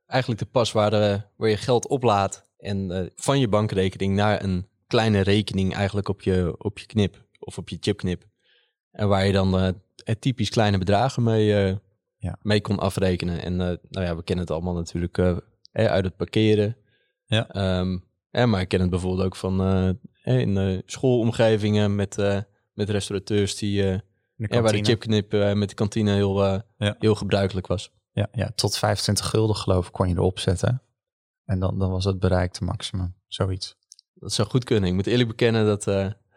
eigenlijk 0.06 0.40
de 0.40 0.48
pas 0.50 0.72
waar, 0.72 0.90
de, 0.90 1.22
waar 1.36 1.48
je 1.48 1.56
geld 1.56 1.88
oplaat 1.88 2.46
en 2.56 3.10
van 3.16 3.40
je 3.40 3.48
bankrekening 3.48 4.14
naar 4.14 4.42
een 4.42 4.68
kleine 4.86 5.20
rekening 5.20 5.74
eigenlijk 5.74 6.08
op 6.08 6.22
je, 6.22 6.54
op 6.58 6.78
je 6.78 6.86
knip 6.86 7.24
of 7.38 7.58
op 7.58 7.68
je 7.68 7.76
chipknip. 7.80 8.24
En 8.94 9.08
waar 9.08 9.26
je 9.26 9.32
dan 9.32 9.64
uh, 9.64 9.68
typisch 10.18 10.48
kleine 10.48 10.78
bedragen 10.78 11.22
mee, 11.22 11.70
uh, 11.70 11.76
ja. 12.16 12.38
mee 12.42 12.60
kon 12.60 12.78
afrekenen. 12.78 13.42
En 13.42 13.52
uh, 13.52 13.58
nou 13.58 14.06
ja, 14.06 14.16
we 14.16 14.22
kennen 14.22 14.44
het 14.44 14.54
allemaal 14.54 14.74
natuurlijk 14.74 15.18
uit 15.72 16.04
het 16.04 16.16
parkeren. 16.16 16.76
Ja. 17.26 17.78
Um, 17.80 18.04
maar 18.30 18.60
ik 18.60 18.68
ken 18.68 18.80
het 18.80 18.90
bijvoorbeeld 18.90 19.26
ook 19.26 19.36
van 19.36 19.60
in 20.24 20.82
schoolomgevingen 20.86 21.94
met, 21.94 22.16
met 22.72 22.90
restaurateurs 22.90 23.56
die... 23.56 23.82
De 24.36 24.60
waar 24.60 24.72
de 24.72 24.84
chipknip 24.84 25.32
met 25.32 25.68
de 25.68 25.74
kantine 25.74 26.12
heel, 26.12 26.44
ja. 26.76 26.96
heel 26.98 27.14
gebruikelijk 27.14 27.66
was. 27.66 27.92
Ja, 28.12 28.28
ja, 28.32 28.50
tot 28.54 28.78
25 28.78 29.26
gulden 29.26 29.56
geloof 29.56 29.86
ik 29.86 29.92
kon 29.92 30.08
je 30.08 30.14
erop 30.14 30.38
zetten. 30.38 30.82
En 31.44 31.58
dan, 31.58 31.78
dan 31.78 31.90
was 31.90 32.04
het 32.04 32.18
bereikte 32.18 32.64
maximum, 32.64 33.14
zoiets. 33.26 33.76
Dat 34.14 34.32
zou 34.32 34.48
goed 34.48 34.64
kunnen. 34.64 34.88
Ik 34.88 34.94
moet 34.94 35.06
eerlijk 35.06 35.28
bekennen 35.28 35.66
dat 35.66 35.86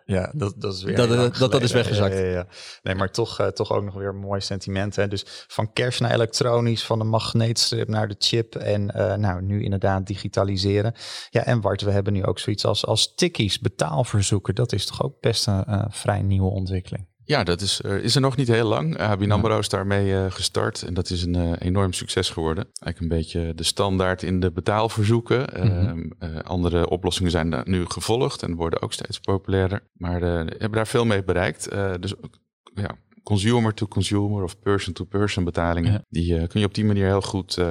ja, 0.07 0.31
dat, 0.35 0.53
dat 0.57 0.73
is 0.73 0.83
weer. 0.83 0.95
Dat, 0.95 1.37
dat, 1.37 1.51
dat, 1.51 1.61
is 1.61 1.71
weggezakt. 1.71 2.13
Ja, 2.13 2.23
ja, 2.23 2.47
nee, 2.83 2.95
maar 2.95 3.11
toch, 3.11 3.41
uh, 3.41 3.47
toch 3.47 3.71
ook 3.71 3.83
nog 3.83 3.93
weer 3.93 4.09
een 4.09 4.19
mooi 4.19 4.41
sentiment. 4.41 4.95
Hè? 4.95 5.07
Dus 5.07 5.25
van 5.47 5.73
cash 5.73 5.99
naar 5.99 6.11
elektronisch, 6.11 6.83
van 6.83 6.99
de 6.99 7.05
magneetstrip 7.05 7.87
naar 7.87 8.07
de 8.07 8.15
chip. 8.17 8.55
En 8.55 8.93
uh, 8.95 9.15
nou, 9.15 9.41
nu 9.41 9.63
inderdaad 9.63 10.07
digitaliseren. 10.07 10.93
Ja, 11.29 11.45
en 11.45 11.61
Bart, 11.61 11.81
we 11.81 11.91
hebben 11.91 12.13
nu 12.13 12.25
ook 12.25 12.39
zoiets 12.39 12.65
als, 12.65 12.85
als 12.85 13.13
tikkies, 13.15 13.59
betaalverzoeken. 13.59 14.55
Dat 14.55 14.73
is 14.73 14.85
toch 14.85 15.03
ook 15.03 15.19
best 15.19 15.47
een 15.47 15.63
uh, 15.67 15.85
vrij 15.89 16.21
nieuwe 16.21 16.49
ontwikkeling. 16.49 17.07
Ja, 17.27 17.43
dat 17.43 17.61
is, 17.61 17.81
uh, 17.85 18.03
is 18.03 18.15
er 18.15 18.21
nog 18.21 18.35
niet 18.35 18.47
heel 18.47 18.67
lang. 18.67 18.97
ABN 18.97 19.31
AMRO 19.31 19.59
is 19.59 19.69
daarmee 19.69 20.11
uh, 20.11 20.25
gestart 20.31 20.81
en 20.81 20.93
dat 20.93 21.09
is 21.09 21.23
een 21.23 21.35
uh, 21.35 21.51
enorm 21.59 21.93
succes 21.93 22.29
geworden. 22.29 22.63
Eigenlijk 22.63 22.99
een 22.99 23.17
beetje 23.17 23.53
de 23.55 23.63
standaard 23.63 24.23
in 24.23 24.39
de 24.39 24.51
betaalverzoeken. 24.51 25.47
Mm 25.63 25.69
-hmm. 25.69 26.11
andere 26.41 26.89
oplossingen 26.89 27.31
zijn 27.31 27.49
daar 27.49 27.69
nu 27.69 27.85
gevolgd 27.87 28.43
en 28.43 28.55
worden 28.55 28.81
ook 28.81 28.93
steeds 28.93 29.19
populairder. 29.19 29.83
Maar 29.93 30.21
hebben 30.21 30.71
daar 30.71 30.87
veel 30.87 31.05
mee 31.05 31.23
bereikt. 31.23 31.69
dus 31.99 32.13
ja, 32.73 32.97
consumer 33.23 33.73
to 33.73 33.87
consumer 33.87 34.43
of 34.43 34.59
person 34.59 34.93
to 34.93 35.05
person 35.05 35.43
betalingen. 35.43 35.91
Ja. 35.91 36.03
Die 36.09 36.47
kun 36.47 36.59
je 36.59 36.65
op 36.65 36.73
die 36.73 36.85
manier 36.85 37.05
heel 37.05 37.21
goed 37.21 37.61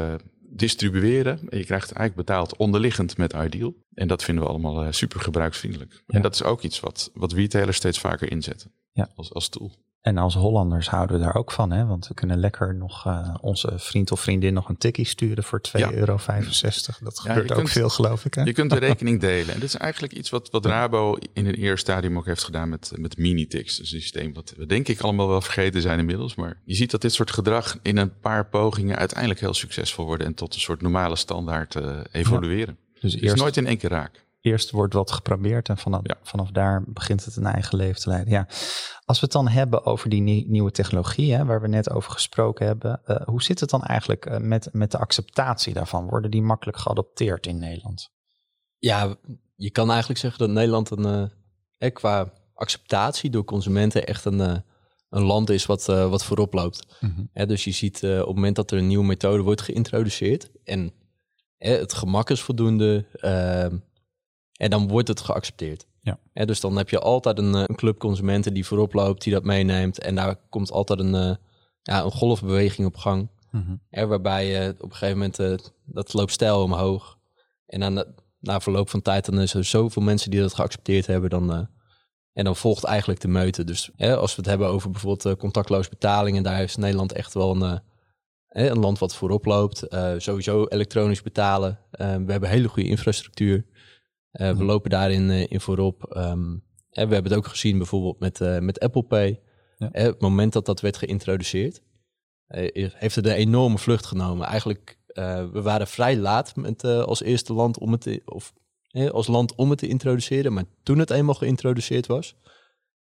distribueren. 0.40 1.38
En 1.48 1.58
je 1.58 1.64
krijgt 1.64 1.92
eigenlijk 1.92 2.28
betaald 2.28 2.56
onderliggend 2.56 3.16
met 3.16 3.32
Ideal. 3.32 3.74
En 3.94 4.08
dat 4.08 4.24
vinden 4.24 4.44
we 4.44 4.50
allemaal 4.50 4.92
super 4.92 5.20
gebruiksvriendelijk. 5.20 5.92
Ja. 5.92 6.02
En 6.06 6.22
dat 6.22 6.34
is 6.34 6.42
ook 6.42 6.62
iets 6.62 6.80
wat, 6.80 7.10
wat 7.14 7.32
retailers 7.32 7.76
steeds 7.76 7.98
vaker 7.98 8.30
inzetten 8.30 8.70
ja. 8.96 9.08
als, 9.14 9.32
als 9.32 9.48
tool. 9.48 9.72
En 10.00 10.18
als 10.18 10.34
Hollanders 10.34 10.88
houden 10.88 11.18
we 11.18 11.24
daar 11.24 11.34
ook 11.34 11.52
van, 11.52 11.70
hè? 11.72 11.86
want 11.86 12.08
we 12.08 12.14
kunnen 12.14 12.38
lekker 12.38 12.74
nog 12.74 13.06
uh, 13.06 13.34
onze 13.40 13.72
vriend 13.76 14.12
of 14.12 14.20
vriendin 14.20 14.54
nog 14.54 14.68
een 14.68 14.76
tikkie 14.76 15.06
sturen 15.06 15.44
voor 15.44 15.60
2,65 15.68 15.72
ja. 15.72 15.92
euro. 15.92 16.18
Dat 17.00 17.18
gebeurt 17.18 17.52
ook 17.52 17.68
veel, 17.68 17.88
geloof 17.88 18.24
ik. 18.24 18.34
Hè? 18.34 18.42
Je 18.42 18.52
kunt 18.52 18.70
de 18.70 18.78
rekening 18.78 19.20
delen. 19.20 19.54
En 19.54 19.60
dit 19.60 19.68
is 19.68 19.76
eigenlijk 19.76 20.12
iets 20.12 20.30
wat, 20.30 20.50
wat 20.50 20.66
Rabo 20.66 21.16
in 21.32 21.46
een 21.46 21.54
eerste 21.54 21.92
stadium 21.92 22.18
ook 22.18 22.26
heeft 22.26 22.44
gedaan 22.44 22.68
met, 22.68 22.92
met 22.96 23.18
Minitix. 23.18 23.78
Een 23.78 23.86
systeem 23.86 24.34
wat 24.34 24.54
we 24.56 24.66
denk 24.66 24.88
ik 24.88 25.00
allemaal 25.00 25.28
wel 25.28 25.40
vergeten 25.40 25.82
zijn 25.82 25.98
inmiddels. 25.98 26.34
Maar 26.34 26.60
je 26.64 26.74
ziet 26.74 26.90
dat 26.90 27.00
dit 27.00 27.12
soort 27.12 27.30
gedrag 27.30 27.78
in 27.82 27.96
een 27.96 28.18
paar 28.20 28.46
pogingen 28.46 28.96
uiteindelijk 28.96 29.40
heel 29.40 29.54
succesvol 29.54 30.04
worden 30.04 30.26
en 30.26 30.34
tot 30.34 30.54
een 30.54 30.60
soort 30.60 30.82
normale 30.82 31.16
standaard 31.16 31.74
uh, 31.74 32.00
evolueren. 32.12 32.76
Ja. 32.94 33.00
Dus 33.00 33.14
eerst... 33.14 33.34
is 33.34 33.40
nooit 33.40 33.56
in 33.56 33.66
één 33.66 33.78
keer 33.78 33.90
raak 33.90 34.25
Eerst 34.46 34.70
wordt 34.70 34.94
wat 34.94 35.10
geprobeerd 35.10 35.68
en 35.68 35.78
vanaf, 35.78 36.00
vanaf 36.22 36.50
daar 36.50 36.84
begint 36.86 37.24
het 37.24 37.36
een 37.36 37.46
eigen 37.46 37.76
leven 37.76 38.00
te 38.00 38.08
leiden. 38.08 38.32
Ja. 38.32 38.46
Als 39.04 39.20
we 39.20 39.24
het 39.24 39.32
dan 39.32 39.48
hebben 39.48 39.84
over 39.84 40.08
die 40.08 40.46
nieuwe 40.48 40.70
technologie, 40.70 41.34
hè, 41.34 41.44
waar 41.44 41.60
we 41.60 41.68
net 41.68 41.90
over 41.90 42.10
gesproken 42.10 42.66
hebben, 42.66 43.00
uh, 43.06 43.16
hoe 43.24 43.42
zit 43.42 43.60
het 43.60 43.70
dan 43.70 43.82
eigenlijk 43.82 44.26
uh, 44.26 44.36
met, 44.38 44.68
met 44.72 44.90
de 44.90 44.98
acceptatie 44.98 45.72
daarvan? 45.72 46.08
Worden 46.08 46.30
die 46.30 46.42
makkelijk 46.42 46.78
geadopteerd 46.78 47.46
in 47.46 47.58
Nederland? 47.58 48.10
Ja, 48.78 49.16
je 49.56 49.70
kan 49.70 49.90
eigenlijk 49.90 50.20
zeggen 50.20 50.38
dat 50.38 50.50
Nederland 50.50 50.90
een, 50.90 51.30
uh, 51.78 51.90
qua 51.92 52.32
acceptatie 52.54 53.30
door 53.30 53.44
consumenten 53.44 54.06
echt 54.06 54.24
een, 54.24 54.40
een 55.10 55.22
land 55.22 55.50
is 55.50 55.66
wat, 55.66 55.86
wat 55.86 56.24
voorop 56.24 56.52
loopt. 56.52 56.86
Mm 57.00 57.30
-hmm. 57.32 57.46
dus 57.46 57.64
je 57.64 57.72
ziet 57.72 57.96
op 58.02 58.26
het 58.26 58.34
moment 58.34 58.56
dat 58.56 58.70
er 58.70 58.78
een 58.78 58.86
nieuwe 58.86 59.04
methode 59.04 59.42
wordt 59.42 59.62
geïntroduceerd 59.62 60.50
en 60.64 60.92
het 61.58 61.92
gemak 61.92 62.30
is 62.30 62.40
voldoende, 62.40 63.06
ehm, 63.12 63.76
en 64.56 64.70
dan 64.70 64.88
wordt 64.88 65.08
het 65.08 65.20
geaccepteerd. 65.20 65.86
Ja. 66.00 66.44
dus 66.44 66.60
dan 66.60 66.76
heb 66.76 66.88
je 66.88 66.98
altijd 66.98 67.38
een, 67.38 67.54
een, 67.54 67.76
club 67.76 67.98
consumenten 67.98 68.54
die 68.54 68.66
voorop 68.66 68.92
loopt, 68.92 69.22
die 69.22 69.32
dat 69.32 69.44
meeneemt. 69.44 69.98
En 69.98 70.14
daar 70.14 70.36
komt 70.48 70.70
altijd 70.70 70.98
een, 70.98 71.38
ja, 71.82 72.04
een 72.04 72.10
golfbeweging 72.10 72.86
op 72.86 72.96
gang. 72.96 73.28
Mm 73.50 73.80
waarbij 73.90 74.46
je 74.46 74.74
op 74.78 74.90
een 74.90 74.96
gegeven 74.96 75.18
moment, 75.18 75.40
uh, 75.40 75.54
dat 75.84 76.12
loopt 76.12 76.32
stijl 76.32 76.62
omhoog. 76.62 77.18
En 77.66 78.14
na 78.40 78.60
verloop 78.60 78.90
van 78.90 79.02
tijd, 79.02 79.24
dan 79.24 79.40
is 79.40 79.54
er 79.54 79.64
zoveel 79.64 80.02
mensen 80.02 80.30
die 80.30 80.40
dat 80.40 80.54
geaccepteerd 80.54 81.06
hebben. 81.06 81.30
Dan, 81.30 81.68
en 82.32 82.44
dan 82.44 82.56
volgt 82.56 82.84
eigenlijk 82.84 83.20
de 83.20 83.28
meute. 83.28 83.64
Dus 83.64 83.90
als 83.98 84.34
we 84.34 84.40
het 84.40 84.46
hebben 84.46 84.68
over 84.68 84.90
bijvoorbeeld 84.90 85.36
contactloos 85.36 85.88
betalingen, 85.88 86.42
daar 86.42 86.62
is 86.62 86.76
Nederland 86.76 87.12
echt 87.12 87.34
wel 87.34 87.62
een, 87.62 87.80
een 88.48 88.78
land 88.78 88.98
wat 88.98 89.14
voorop 89.14 89.44
loopt. 89.44 89.86
sowieso 90.16 90.66
elektronisch 90.66 91.22
betalen. 91.22 91.78
we 91.90 92.32
hebben 92.32 92.48
hele 92.48 92.68
goede 92.68 92.88
infrastructuur. 92.88 93.64
We 94.30 94.64
lopen 94.64 94.90
daarin 94.90 95.30
in 95.30 95.60
voorop. 95.60 96.16
Um, 96.16 96.64
we 96.90 97.00
hebben 97.00 97.24
het 97.24 97.34
ook 97.34 97.46
gezien 97.46 97.78
bijvoorbeeld 97.78 98.18
met, 98.18 98.62
met 98.62 98.80
Apple 98.80 99.02
Pay. 99.02 99.40
Ja. 99.78 99.88
het 99.92 100.20
moment 100.20 100.52
dat 100.52 100.66
dat 100.66 100.80
werd 100.80 100.96
geïntroduceerd, 100.96 101.82
heeft 102.46 103.14
het 103.14 103.26
een 103.26 103.32
enorme 103.32 103.78
vlucht 103.78 104.06
genomen. 104.06 104.46
Eigenlijk, 104.46 104.98
we 105.52 105.60
waren 105.62 105.86
vrij 105.86 106.16
laat 106.16 106.56
met, 106.56 106.84
als 106.84 107.22
eerste 107.22 107.52
land 107.52 107.78
om 107.78 107.92
het 107.92 108.00
te, 108.00 108.22
of 108.24 108.52
als 109.10 109.26
land 109.26 109.54
om 109.54 109.70
het 109.70 109.78
te 109.78 109.88
introduceren. 109.88 110.52
Maar 110.52 110.64
toen 110.82 110.98
het 110.98 111.10
eenmaal 111.10 111.34
geïntroduceerd 111.34 112.06
was, 112.06 112.36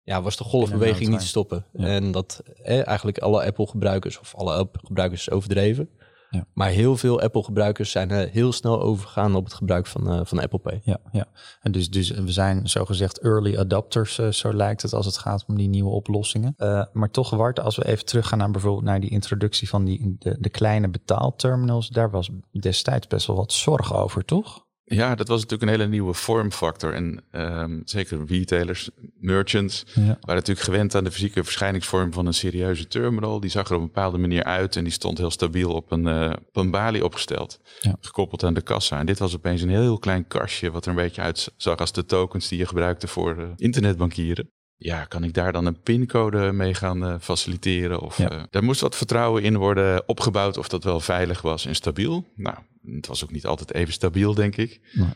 ja, 0.02 0.22
was 0.22 0.36
de 0.36 0.44
golfbeweging 0.44 1.08
niet 1.08 1.20
te 1.20 1.26
stoppen. 1.26 1.66
En 1.72 2.10
dat 2.10 2.42
eigenlijk 2.64 3.18
alle 3.18 3.44
Apple-gebruikers, 3.44 4.18
of 4.18 4.34
alle 4.34 4.54
Apple-gebruikers 4.54 5.30
overdreven, 5.30 5.90
ja. 6.30 6.44
Maar 6.52 6.68
heel 6.68 6.96
veel 6.96 7.20
Apple-gebruikers 7.20 7.90
zijn 7.90 8.10
uh, 8.10 8.30
heel 8.30 8.52
snel 8.52 8.80
overgegaan 8.80 9.34
op 9.34 9.44
het 9.44 9.54
gebruik 9.54 9.86
van, 9.86 10.12
uh, 10.12 10.20
van 10.24 10.38
Apple 10.38 10.58
Pay. 10.58 10.80
Ja, 10.84 10.98
ja. 11.12 11.26
En 11.60 11.72
dus, 11.72 11.90
dus 11.90 12.10
we 12.10 12.32
zijn 12.32 12.68
zogezegd 12.68 13.20
early 13.20 13.58
adopters, 13.58 14.18
uh, 14.18 14.28
zo 14.28 14.54
lijkt 14.54 14.82
het, 14.82 14.92
als 14.92 15.06
het 15.06 15.18
gaat 15.18 15.44
om 15.48 15.56
die 15.56 15.68
nieuwe 15.68 15.90
oplossingen. 15.90 16.54
maar 16.92 17.10
toch, 17.10 17.30
Wart, 17.30 17.60
als 17.60 17.76
we 17.76 17.86
even 17.86 18.04
teruggaan 18.04 18.38
naar 18.38 18.50
bijvoorbeeld 18.50 18.84
naar 18.84 19.00
die 19.00 19.10
introductie 19.10 19.68
van 19.68 19.84
die, 19.84 20.16
de, 20.18 20.36
de 20.40 20.50
kleine 20.50 20.88
betaalterminals, 20.88 21.88
daar 21.88 22.10
was 22.10 22.30
destijds 22.60 23.06
best 23.06 23.26
wel 23.26 23.36
wat 23.36 23.52
zorg 23.52 23.94
over, 23.94 24.24
toch? 24.24 24.66
Ja, 24.88 25.14
dat 25.14 25.28
was 25.28 25.40
natuurlijk 25.40 25.70
een 25.70 25.78
hele 25.78 25.90
nieuwe 25.90 26.14
vormfactor. 26.14 26.92
En 26.92 27.24
um, 27.32 27.82
zeker 27.84 28.24
retailers, 28.26 28.90
merchants, 29.20 29.84
ja. 29.94 30.02
waren 30.02 30.18
natuurlijk 30.20 30.66
gewend 30.66 30.94
aan 30.94 31.04
de 31.04 31.10
fysieke 31.10 31.44
verschijningsvorm 31.44 32.12
van 32.12 32.26
een 32.26 32.34
serieuze 32.34 32.86
terminal. 32.86 33.40
Die 33.40 33.50
zag 33.50 33.68
er 33.68 33.74
op 33.74 33.80
een 33.80 33.86
bepaalde 33.86 34.18
manier 34.18 34.44
uit 34.44 34.76
en 34.76 34.84
die 34.84 34.92
stond 34.92 35.18
heel 35.18 35.30
stabiel 35.30 35.72
op 35.72 35.92
een, 35.92 36.06
uh, 36.06 36.32
op 36.48 36.56
een 36.56 36.70
balie 36.70 37.04
opgesteld, 37.04 37.60
ja. 37.80 37.96
gekoppeld 38.00 38.44
aan 38.44 38.54
de 38.54 38.62
kassa. 38.62 38.98
En 38.98 39.06
dit 39.06 39.18
was 39.18 39.34
opeens 39.34 39.62
een 39.62 39.68
heel 39.68 39.98
klein 39.98 40.26
kastje, 40.26 40.70
wat 40.70 40.84
er 40.84 40.90
een 40.90 40.96
beetje 40.96 41.22
uitzag 41.22 41.76
als 41.76 41.92
de 41.92 42.04
tokens 42.04 42.48
die 42.48 42.58
je 42.58 42.66
gebruikte 42.66 43.06
voor 43.06 43.36
uh, 43.38 43.44
internetbankieren 43.56 44.50
ja, 44.78 45.04
kan 45.04 45.24
ik 45.24 45.34
daar 45.34 45.52
dan 45.52 45.66
een 45.66 45.80
pincode 45.80 46.52
mee 46.52 46.74
gaan 46.74 47.02
uh, 47.04 47.14
faciliteren? 47.20 48.00
Of 48.00 48.18
ja. 48.18 48.32
uh, 48.32 48.42
daar 48.50 48.64
moest 48.64 48.80
wat 48.80 48.96
vertrouwen 48.96 49.42
in 49.42 49.56
worden 49.56 50.08
opgebouwd 50.08 50.58
of 50.58 50.68
dat 50.68 50.84
wel 50.84 51.00
veilig 51.00 51.42
was 51.42 51.66
en 51.66 51.74
stabiel. 51.74 52.24
Nou, 52.34 52.56
het 52.82 53.06
was 53.06 53.24
ook 53.24 53.30
niet 53.30 53.46
altijd 53.46 53.74
even 53.74 53.92
stabiel, 53.92 54.34
denk 54.34 54.56
ik. 54.56 54.80
Nee. 54.92 55.10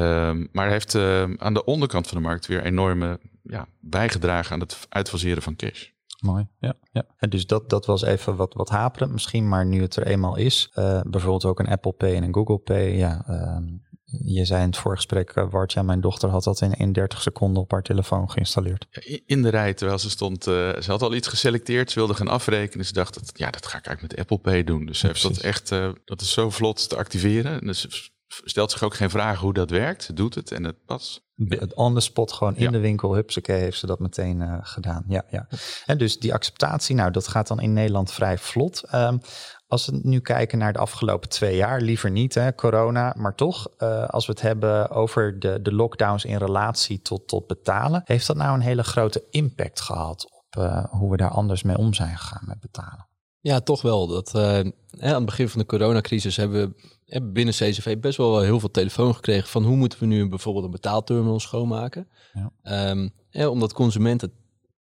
Um, 0.00 0.48
maar 0.52 0.68
heeft 0.68 0.94
uh, 0.94 1.22
aan 1.36 1.54
de 1.54 1.64
onderkant 1.64 2.06
van 2.06 2.16
de 2.16 2.22
markt 2.22 2.46
weer 2.46 2.64
enorme 2.64 3.20
ja, 3.42 3.66
bijgedragen 3.80 4.52
aan 4.52 4.60
het 4.60 4.86
uitfaseren 4.88 5.42
van 5.42 5.56
cash. 5.56 5.88
Mooi, 6.20 6.46
ja. 6.58 6.74
ja. 6.92 7.04
En 7.16 7.30
dus 7.30 7.46
dat, 7.46 7.70
dat 7.70 7.86
was 7.86 8.02
even 8.02 8.36
wat, 8.36 8.54
wat 8.54 8.68
haperend 8.68 9.12
misschien, 9.12 9.48
maar 9.48 9.66
nu 9.66 9.80
het 9.80 9.96
er 9.96 10.06
eenmaal 10.06 10.36
is, 10.36 10.70
bijvoorbeeld 11.02 11.44
ook 11.44 11.58
een 11.58 11.68
Apple 11.68 11.92
Pay 11.92 12.14
en 12.14 12.22
een 12.22 12.34
Google 12.34 12.58
Pay, 12.58 12.96
ja, 12.96 13.24
ehm, 13.26 13.64
je 14.10 14.44
zei 14.44 14.60
in 14.62 14.66
het 14.66 14.76
voorgesprek, 14.76 15.36
uh, 15.36 15.50
Wart, 15.50 15.72
ja, 15.72 15.82
mijn 15.82 16.00
dochter 16.00 16.28
had 16.28 16.44
dat 16.44 16.60
in, 16.60 16.72
in 16.72 16.92
30 16.92 17.22
seconden 17.22 17.62
op 17.62 17.70
haar 17.70 17.82
telefoon 17.82 18.30
geïnstalleerd. 18.30 18.86
Ja, 18.90 19.18
in 19.26 19.42
de 19.42 19.48
rij, 19.48 19.74
terwijl 19.74 19.98
ze 19.98 20.10
stond, 20.10 20.46
uh, 20.46 20.54
ze 20.80 20.90
had 20.90 21.02
al 21.02 21.14
iets 21.14 21.28
geselecteerd, 21.28 21.90
ze 21.90 21.98
wilde 21.98 22.14
gaan 22.14 22.28
afrekenen. 22.28 22.86
Ze 22.86 22.92
dacht, 22.92 23.14
dat, 23.14 23.32
ja, 23.34 23.50
dat 23.50 23.66
ga 23.66 23.78
ik 23.78 23.86
eigenlijk 23.86 24.16
met 24.16 24.26
Apple 24.30 24.52
Pay 24.52 24.64
doen. 24.64 24.86
Dus 24.86 24.98
ze 24.98 25.06
heeft 25.06 25.22
dat 25.22 25.38
echt, 25.38 25.70
uh, 25.70 25.88
dat 26.04 26.20
is 26.20 26.32
zo 26.32 26.50
vlot 26.50 26.88
te 26.88 26.96
activeren. 26.96 27.66
Dus 27.66 28.10
stelt 28.44 28.70
zich 28.70 28.82
ook 28.82 28.94
geen 28.94 29.10
vragen 29.10 29.40
hoe 29.40 29.54
dat 29.54 29.70
werkt. 29.70 30.02
Ze 30.02 30.12
doet 30.12 30.34
het 30.34 30.52
en 30.52 30.64
het 30.64 30.84
pas. 30.84 31.28
On 31.74 31.94
the 31.94 32.00
spot, 32.00 32.32
gewoon 32.32 32.56
in 32.56 32.62
ja. 32.62 32.70
de 32.70 32.78
winkel, 32.78 33.14
hupsakee, 33.14 33.60
heeft 33.60 33.78
ze 33.78 33.86
dat 33.86 33.98
meteen 33.98 34.40
uh, 34.40 34.58
gedaan. 34.60 35.04
Ja, 35.08 35.24
ja. 35.30 35.48
En 35.86 35.98
dus 35.98 36.18
die 36.18 36.34
acceptatie, 36.34 36.94
nou, 36.94 37.10
dat 37.10 37.28
gaat 37.28 37.48
dan 37.48 37.60
in 37.60 37.72
Nederland 37.72 38.12
vrij 38.12 38.38
vlot. 38.38 38.82
Um, 38.94 39.20
als 39.70 39.86
we 39.86 40.00
nu 40.02 40.20
kijken 40.20 40.58
naar 40.58 40.72
de 40.72 40.78
afgelopen 40.78 41.28
twee 41.28 41.56
jaar, 41.56 41.80
liever 41.80 42.10
niet, 42.10 42.34
hè, 42.34 42.54
corona, 42.54 43.14
maar 43.16 43.34
toch, 43.34 43.68
uh, 43.78 44.08
als 44.08 44.26
we 44.26 44.32
het 44.32 44.40
hebben 44.40 44.90
over 44.90 45.38
de, 45.38 45.62
de 45.62 45.72
lockdowns 45.72 46.24
in 46.24 46.36
relatie 46.36 47.02
tot, 47.02 47.28
tot 47.28 47.46
betalen, 47.46 48.02
heeft 48.04 48.26
dat 48.26 48.36
nou 48.36 48.54
een 48.54 48.60
hele 48.60 48.82
grote 48.82 49.24
impact 49.30 49.80
gehad 49.80 50.30
op 50.30 50.56
uh, 50.58 50.84
hoe 50.84 51.10
we 51.10 51.16
daar 51.16 51.30
anders 51.30 51.62
mee 51.62 51.76
om 51.76 51.94
zijn 51.94 52.18
gegaan 52.18 52.42
met 52.46 52.60
betalen? 52.60 53.06
Ja, 53.40 53.60
toch 53.60 53.82
wel. 53.82 54.06
Dat, 54.06 54.34
uh, 54.36 54.58
aan 54.98 55.14
het 55.14 55.24
begin 55.24 55.48
van 55.48 55.60
de 55.60 55.66
coronacrisis 55.66 56.36
hebben 56.36 56.74
we 57.06 57.22
binnen 57.22 57.54
CCV 57.54 57.98
best 57.98 58.16
wel 58.16 58.40
heel 58.40 58.60
veel 58.60 58.70
telefoon 58.70 59.14
gekregen 59.14 59.48
van 59.48 59.64
hoe 59.64 59.76
moeten 59.76 59.98
we 59.98 60.06
nu 60.06 60.28
bijvoorbeeld 60.28 60.64
een 60.64 60.70
betaalterminal 60.70 61.40
schoonmaken. 61.40 62.08
Ja. 62.32 62.90
Um, 62.90 63.12
omdat 63.48 63.72
consumenten 63.72 64.32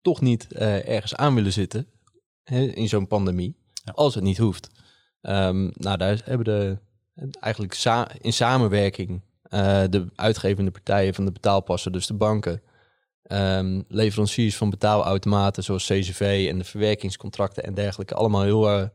toch 0.02 0.20
niet 0.20 0.52
ergens 0.52 1.14
aan 1.14 1.34
willen 1.34 1.52
zitten 1.52 1.86
in 2.74 2.88
zo'n 2.88 3.06
pandemie 3.06 3.62
als 3.92 4.14
het 4.14 4.24
niet 4.24 4.38
hoeft. 4.38 4.70
Um, 5.22 5.72
nou, 5.74 5.96
daar 5.96 6.20
hebben 6.24 6.44
de 6.44 6.78
eigenlijk 7.40 7.74
sa 7.74 8.08
in 8.20 8.32
samenwerking 8.32 9.22
uh, 9.54 9.82
de 9.90 10.06
uitgevende 10.14 10.70
partijen 10.70 11.14
van 11.14 11.24
de 11.24 11.32
betaalpassen, 11.32 11.92
dus 11.92 12.06
de 12.06 12.14
banken, 12.14 12.62
um, 13.32 13.84
leveranciers 13.88 14.56
van 14.56 14.70
betaalautomaten 14.70 15.62
zoals 15.62 15.86
CCV 15.86 16.46
en 16.50 16.58
de 16.58 16.64
verwerkingscontracten 16.64 17.64
en 17.64 17.74
dergelijke, 17.74 18.14
allemaal 18.14 18.42
heel 18.42 18.80
uh, 18.80 18.86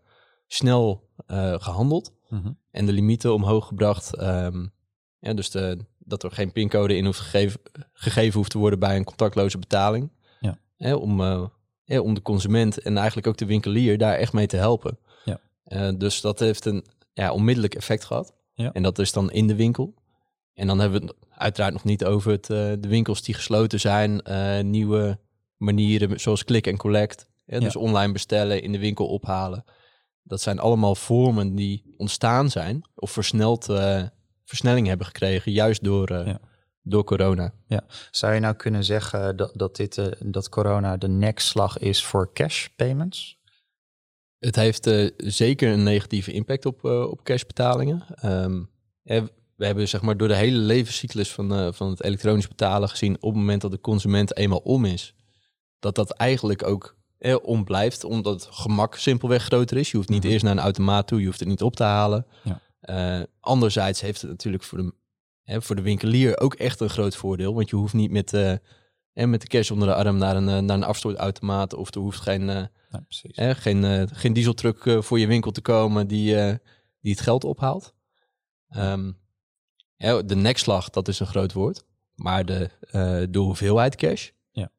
snel 0.48 1.10
uh, 1.28 1.56
gehandeld 1.58 2.14
mm 2.30 2.42
-hmm. 2.42 2.58
en 2.72 2.86
de 2.86 2.92
limieten 2.92 3.34
omhoog 3.34 3.68
gebracht. 3.68 4.22
Um, 4.22 4.74
ja, 5.20 5.34
dus 5.34 5.50
de, 5.50 5.86
dat 5.98 6.24
er 6.24 6.32
geen 6.32 6.52
pincode 6.52 6.96
in 6.96 7.06
hoeft 7.06 7.20
gegeven, 7.20 7.60
gegeven 7.94 8.38
hoeft 8.38 8.52
te 8.52 8.58
worden 8.58 8.80
bij 8.80 8.96
een 8.96 9.04
contactloze 9.04 9.58
betaling. 9.58 10.12
Ja. 10.40 10.60
Hè, 10.78 10.96
om 10.96 11.22
om 11.98 12.14
de 12.14 12.22
consument 12.22 12.78
en 12.78 12.98
eigenlijk 12.98 13.28
ook 13.28 13.38
de 13.38 13.46
winkelier 13.46 13.98
daar 13.98 14.16
echt 14.16 14.34
mee 14.34 14.48
te 14.48 14.58
helpen. 14.58 15.00
Ja. 15.24 15.40
Uh, 15.68 15.90
dus 15.98 16.22
dat 16.22 16.40
heeft 16.40 16.66
een 16.66 16.86
ja, 17.14 17.32
onmiddellijk 17.32 17.76
effect 17.76 18.04
gehad. 18.04 18.34
Ja. 18.54 18.74
En 18.74 18.84
dat 18.84 19.00
is 19.00 19.12
dan 19.12 19.32
in 19.32 19.48
de 19.48 19.56
winkel. 19.56 19.94
En 20.54 20.68
dan 20.68 20.80
hebben 20.80 21.02
we 21.02 21.06
het 21.06 21.16
uiteraard 21.30 21.74
nog 21.74 21.84
niet 21.84 22.06
over 22.06 22.32
het, 22.32 22.50
uh, 22.50 22.58
de 22.58 22.88
winkels 22.88 23.22
die 23.22 23.36
gesloten 23.36 23.80
zijn, 23.80 24.22
uh, 24.28 24.60
nieuwe 24.60 25.20
manieren 25.58 26.20
zoals 26.20 26.44
click 26.44 26.68
en 26.68 26.78
collect. 26.78 27.28
Ja, 27.46 27.60
dus 27.60 27.76
online 27.76 28.14
bestellen, 28.14 28.62
in 28.62 28.72
de 28.72 28.80
winkel 28.80 29.08
ophalen. 29.08 29.64
Dat 30.24 30.42
zijn 30.42 30.60
allemaal 30.60 30.96
vormen 30.96 31.56
die 31.56 31.94
ontstaan 31.98 32.50
zijn 32.50 32.82
of 32.96 33.12
versneld, 33.12 33.66
versnelling 34.46 34.88
hebben 34.88 35.06
gekregen, 35.06 35.52
juist 35.52 35.84
door, 35.84 36.14
ja 36.14 36.40
door 36.90 37.04
corona. 37.04 37.54
Ja. 37.68 37.84
Zou 38.12 38.34
je 38.34 38.40
nou 38.40 38.56
kunnen 38.56 38.84
zeggen 38.84 39.38
dat, 39.38 39.52
dat, 39.56 39.76
dit, 39.76 39.98
uh, 39.98 40.06
dat 40.26 40.50
corona 40.50 40.98
de 40.98 41.08
nekslag 41.08 41.78
is 41.78 42.04
voor 42.04 42.34
cash 42.34 42.68
payments? 42.76 43.40
Het 44.40 44.56
heeft 44.56 44.88
uh, 44.88 45.10
zeker 45.18 45.72
een 45.72 45.84
negatieve 45.84 46.32
impact 46.32 46.66
op, 46.66 46.84
uh, 46.84 47.10
op 47.10 47.24
cashbetalingen. 47.24 48.06
Um, 48.26 48.70
we 49.56 49.66
hebben 49.66 49.88
zeg 49.88 50.02
maar 50.02 50.18
door 50.18 50.28
de 50.28 50.36
hele 50.36 50.58
levenscyclus 50.58 51.32
van, 51.32 51.74
van 51.74 51.90
het 51.90 52.04
elektronisch 52.04 52.48
betalen 52.48 52.90
gezien... 52.90 53.16
op 53.16 53.30
het 53.30 53.40
moment 53.40 53.62
dat 53.62 53.72
de 53.72 53.82
consument 53.82 54.38
eenmaal 54.38 54.60
om 54.60 54.86
is... 54.86 55.16
dat 55.80 55.96
dat 55.96 56.12
eigenlijk 56.12 56.68
ook 56.68 56.98
eh, 57.18 57.36
om 57.42 57.64
blijft, 57.64 58.04
omdat 58.04 58.34
het 58.34 58.56
gemak 58.56 58.96
simpelweg 58.96 59.44
groter 59.44 59.78
is. 59.78 59.92
Je 59.92 59.98
hoeft 59.98 60.10
niet 60.10 60.18
mm 60.18 60.24
-hmm. 60.24 60.34
eerst 60.34 60.46
naar 60.46 60.54
een 60.54 60.64
automaat 60.64 61.08
toe, 61.08 61.20
je 61.20 61.26
hoeft 61.26 61.40
het 61.40 61.50
niet 61.50 61.62
op 61.62 61.76
te 61.76 61.84
halen. 61.84 62.26
Ja. 62.44 63.28
anderzijds 63.40 64.02
heeft 64.02 64.22
het 64.22 64.30
natuurlijk 64.30 64.64
voor 64.64 64.78
de 64.78 64.94
hè, 65.50 65.62
voor 65.62 65.76
de 65.76 65.82
winkelier 65.82 66.40
ook 66.40 66.54
echt 66.54 66.80
een 66.80 66.90
groot 66.90 67.16
voordeel. 67.16 67.54
Want 67.54 67.70
je 67.70 67.76
hoeft 67.76 67.94
niet 67.94 68.12
met, 68.12 68.34
uh, 68.34 68.54
met 69.14 69.42
de 69.42 69.48
cash 69.48 69.72
onder 69.72 69.88
de 69.88 69.94
arm 69.94 70.18
naar 70.18 70.36
een, 70.36 70.48
uh, 70.48 70.58
naar 70.58 70.78
een 70.78 70.84
afstootautomaat. 70.84 71.74
Of 71.74 71.94
er 71.94 72.02
hoeft 72.02 72.20
geen, 72.20 72.42
uh, 72.42 72.64
ja, 73.22 73.54
geen, 73.54 74.10
geen 74.10 74.34
dieseltruck 74.34 75.04
voor 75.04 75.20
je 75.20 75.28
winkel 75.28 75.52
te 75.52 75.62
komen 75.62 76.08
die, 76.08 76.36
die 77.02 77.12
het 77.12 77.22
geld 77.22 77.44
ophaalt. 77.44 77.94
Um, 78.78 79.18
Ja, 79.96 80.22
de 80.22 80.36
nekslag, 80.36 80.90
dat 80.90 81.08
is 81.08 81.20
een 81.20 81.28
groot 81.28 81.54
woord. 81.54 81.86
Maar 82.16 82.46
de, 82.46 82.70
de 83.30 83.40
hoeveelheid 83.40 83.96
cash 83.96 84.30
ja. 84.52 84.72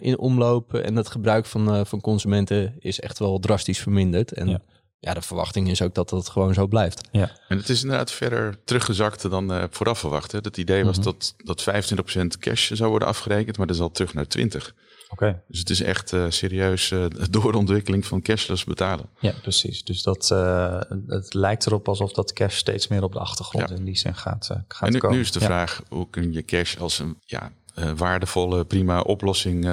in 0.00 0.18
omloop 0.18 0.74
en 0.74 0.96
het 0.96 1.08
gebruik 1.08 1.46
van, 1.46 1.86
van 1.86 2.00
consumenten 2.00 2.74
is 2.78 3.00
echt 3.00 3.18
wel 3.18 3.38
drastisch 3.38 3.80
verminderd. 3.80 4.32
En 4.32 4.62
ja. 4.98 5.14
de 5.14 5.22
verwachting 5.22 5.70
is 5.70 5.82
ook 5.82 5.94
dat 5.94 6.08
dat 6.08 6.28
gewoon 6.28 6.54
zo 6.54 6.66
blijft. 6.66 7.08
Ja. 7.12 7.30
En 7.48 7.56
het 7.56 7.68
is 7.68 7.82
inderdaad 7.82 8.10
verder 8.10 8.58
teruggezakt 8.64 9.30
dan 9.30 9.68
vooraf 9.70 9.98
verwacht. 9.98 10.32
Hè? 10.32 10.38
Het 10.42 10.56
idee 10.56 10.84
was 10.84 10.96
mm 10.96 11.02
-hmm. 11.02 11.12
dat, 11.44 11.64
dat 11.64 11.86
25% 12.16 12.38
cash 12.38 12.70
zou 12.70 12.90
worden 12.90 13.08
afgerekend, 13.08 13.56
maar 13.58 13.66
dat 13.66 13.76
is 13.76 13.82
al 13.82 13.90
terug 13.90 14.14
naar 14.14 14.26
20%. 14.38 14.40
Okay. 15.10 15.42
Dus 15.46 15.58
het 15.58 15.70
is 15.70 15.82
echt 15.82 16.12
uh, 16.12 16.24
serieus 16.28 16.90
uh, 16.90 17.06
doorontwikkeling 17.30 18.06
van 18.06 18.22
cashless 18.22 18.64
betalen. 18.64 19.08
Ja, 19.20 19.32
precies. 19.42 19.84
Dus 19.84 20.02
dat, 20.02 20.30
uh, 20.32 20.80
het 21.06 21.34
lijkt 21.34 21.66
erop 21.66 21.88
alsof 21.88 22.12
dat 22.12 22.32
cash 22.32 22.56
steeds 22.56 22.88
meer 22.88 23.02
op 23.02 23.12
de 23.12 23.18
achtergrond 23.18 23.68
ja. 23.68 23.74
in 23.74 23.84
die 23.84 23.96
zin 23.96 24.14
gaat, 24.14 24.46
gaat 24.68 24.86
en 24.88 24.92
nu, 24.92 24.98
komen. 24.98 25.16
nu 25.16 25.22
is 25.22 25.32
de 25.32 25.40
ja. 25.40 25.46
vraag, 25.46 25.82
hoe 25.88 26.10
kun 26.10 26.32
je 26.32 26.44
cash 26.44 26.76
als 26.76 26.98
een 26.98 27.18
ja, 27.24 27.52
waardevolle, 27.96 28.64
prima 28.64 29.00
oplossing 29.00 29.64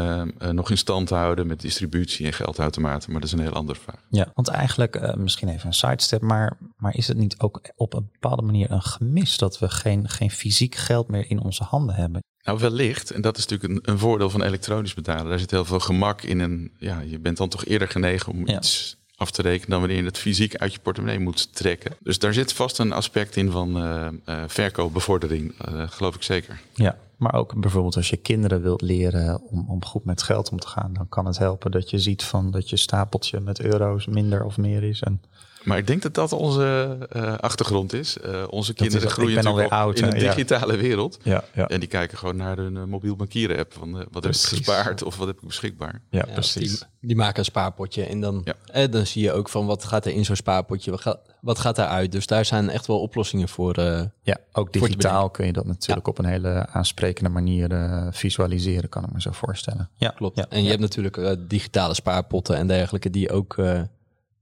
nog 0.51 0.69
in 0.69 0.77
stand 0.77 1.09
houden 1.09 1.47
met 1.47 1.62
distributie 1.62 2.25
en 2.25 2.33
geldautomaten? 2.33 3.12
Maar 3.12 3.21
dat 3.21 3.29
is 3.29 3.35
een 3.35 3.45
heel 3.45 3.53
andere 3.53 3.79
vraag. 3.79 4.01
Ja, 4.09 4.31
want 4.33 4.47
eigenlijk, 4.47 5.15
misschien 5.17 5.47
even 5.47 5.67
een 5.67 5.74
sidestep, 5.74 6.21
maar, 6.21 6.57
maar 6.77 6.95
is 6.95 7.07
het 7.07 7.17
niet 7.17 7.39
ook 7.39 7.62
op 7.75 7.93
een 7.93 8.09
bepaalde 8.12 8.41
manier 8.41 8.71
een 8.71 8.81
gemis 8.81 9.38
dat 9.38 9.59
we 9.59 9.69
geen, 9.69 10.09
geen 10.09 10.31
fysiek 10.31 10.75
geld 10.75 11.07
meer 11.07 11.29
in 11.29 11.41
onze 11.41 11.63
handen 11.63 11.95
hebben? 11.95 12.24
Nou, 12.45 12.59
wellicht. 12.59 13.12
En 13.12 13.21
dat 13.21 13.38
is 13.38 13.45
natuurlijk 13.45 13.88
een, 13.88 13.93
een, 13.93 14.00
voordeel 14.00 14.29
van 14.29 14.43
elektronisch 14.43 14.93
betalen. 14.93 15.29
Daar 15.29 15.39
zit 15.39 15.51
heel 15.51 15.65
veel 15.65 15.79
gemak 15.79 16.21
in. 16.21 16.41
En 16.41 16.71
ja, 16.77 17.00
je 17.00 17.19
bent 17.19 17.38
dan 17.38 17.50
toch 17.50 17.65
eerder 17.65 17.88
genegen 17.88 18.33
om 18.33 18.47
ja. 18.47 18.57
iets 18.57 18.97
af 19.17 19.31
te 19.31 19.41
rekenen 19.41 19.69
dan 19.69 19.79
wanneer 19.79 19.98
je 19.98 20.05
het 20.05 20.17
fysiek 20.17 20.55
uit 20.55 20.74
je 20.74 20.79
portemonnee 20.79 21.19
moet 21.19 21.55
trekken. 21.55 21.95
Dus 22.00 22.19
daar 22.19 22.34
zit 22.34 22.53
vast 22.53 22.79
een 22.79 22.91
aspect 22.91 23.36
in 23.36 23.51
van 23.51 23.84
uh, 23.84 24.07
uh, 24.25 24.43
verkoopbevordering, 24.48 25.67
uh, 25.69 25.89
geloof 25.89 26.15
ik 26.15 26.24
zeker. 26.24 26.62
Ja, 26.74 26.98
maar 27.17 27.34
ook 27.34 27.60
bijvoorbeeld 27.60 27.95
als 27.95 28.10
je 28.10 28.17
kinderen 28.17 28.62
wilt 28.62 28.81
leren 28.81 29.41
om, 29.41 29.69
om 29.69 29.86
goed 29.86 30.05
met 30.05 30.24
geld 30.24 30.50
om 30.50 30.60
te 30.60 30.67
gaan, 30.67 30.93
dan 30.93 31.10
kan 31.10 31.25
het 31.25 31.38
helpen 31.38 31.72
dat 31.72 31.89
je 31.89 32.00
ziet 32.00 32.24
van 32.24 32.51
dat 32.51 32.69
je 32.69 32.77
stapeltje 32.77 33.39
met 33.39 33.60
euro's 33.60 34.05
minder 34.05 34.43
of 34.43 34.57
meer 34.57 34.84
is. 34.84 35.01
En 35.01 35.22
maar 35.65 35.77
ik 35.77 35.88
denk 35.88 36.01
dat 36.01 36.13
dat 36.13 36.34
onze 36.34 36.98
uh, 37.15 37.36
achtergrond 37.36 37.93
is. 37.93 38.17
Uh, 38.25 38.43
onze 38.50 38.74
kinderen 38.74 39.07
is, 39.07 39.13
groeien 39.13 39.43
natuurlijk 39.43 39.72
oud, 39.72 40.00
in 40.00 40.03
een 40.03 40.19
digitale 40.19 40.74
ja. 40.74 40.79
wereld. 40.79 41.17
Ja, 41.24 41.43
ja. 41.53 41.67
En 41.67 41.79
die 41.79 41.89
kijken 41.89 42.17
gewoon 42.17 42.36
naar 42.36 42.57
hun 42.57 42.75
uh, 42.75 42.84
mobiel 42.84 43.15
bankieren 43.15 43.57
app. 43.57 43.74
Van 43.74 43.91
wat 43.91 44.22
precies. 44.22 44.50
heb 44.50 44.60
ik 44.60 44.65
gespaard 44.65 45.03
of 45.03 45.17
wat 45.17 45.27
heb 45.27 45.36
ik 45.36 45.48
beschikbaar. 45.48 46.01
Ja, 46.10 46.25
precies. 46.34 46.79
Die, 46.79 46.88
die, 47.00 47.15
maken 47.15 47.39
een 47.39 47.45
spaarpotje 47.45 48.05
en 48.05 48.22
dan, 48.22 48.45
eh, 48.72 48.91
dan 48.91 49.05
zie 49.05 49.24
je 49.24 49.31
ook 49.31 49.50
van 49.50 49.65
wat 49.65 49.84
gaat 49.84 50.05
er 50.05 50.12
in 50.12 50.25
zo'n 50.25 50.36
spaarpotje. 50.36 50.91
Wat 50.91 51.01
gaat, 51.01 51.19
wat 51.41 51.60
gaat 51.60 51.75
daaruit? 51.75 52.12
Dus 52.12 52.27
daar 52.27 52.45
zijn 52.45 52.69
echt 52.69 52.88
wel 52.88 53.00
oplossingen 53.00 53.50
voor. 53.50 53.79
ja, 54.22 54.38
ook 54.51 54.74
digitaal 54.74 55.29
kun 55.29 55.45
je 55.45 55.53
dat 55.53 55.65
natuurlijk 55.65 56.07
op 56.07 56.17
een 56.17 56.25
hele 56.25 56.67
aansprekende 56.67 57.29
manier 57.29 57.69
visualiseren, 58.12 58.89
kan 58.89 59.03
ik 59.03 59.12
me 59.12 59.22
zo 59.22 59.31
voorstellen. 59.31 59.89
Ja, 59.95 60.10
klopt. 60.10 60.48
en 60.48 60.63
je 60.63 60.69
hebt 60.69 60.81
natuurlijk 60.81 61.50
digitale 61.50 61.93
spaarpotten 61.93 62.55
en 62.55 62.67
dergelijke 62.67 63.10
die 63.10 63.31
ook 63.31 63.55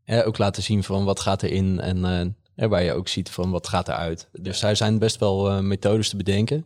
ook 0.05 0.37
laten 0.37 0.63
zien 0.63 0.83
van 0.83 1.05
wat 1.05 1.19
gaat 1.19 1.43
erin 1.43 1.79
en 1.79 2.33
uh, 2.55 2.67
waar 2.67 2.83
je 2.83 2.93
ook 2.93 3.07
ziet 3.07 3.29
van 3.29 3.51
wat 3.51 3.67
gaat 3.67 3.87
eruit. 3.87 4.29
Dus 4.31 4.59
daar 4.59 4.75
zijn 4.75 4.99
best 4.99 5.19
wel 5.19 5.51
uh, 5.51 5.59
methodes 5.59 6.09
te 6.09 6.15
bedenken. 6.15 6.65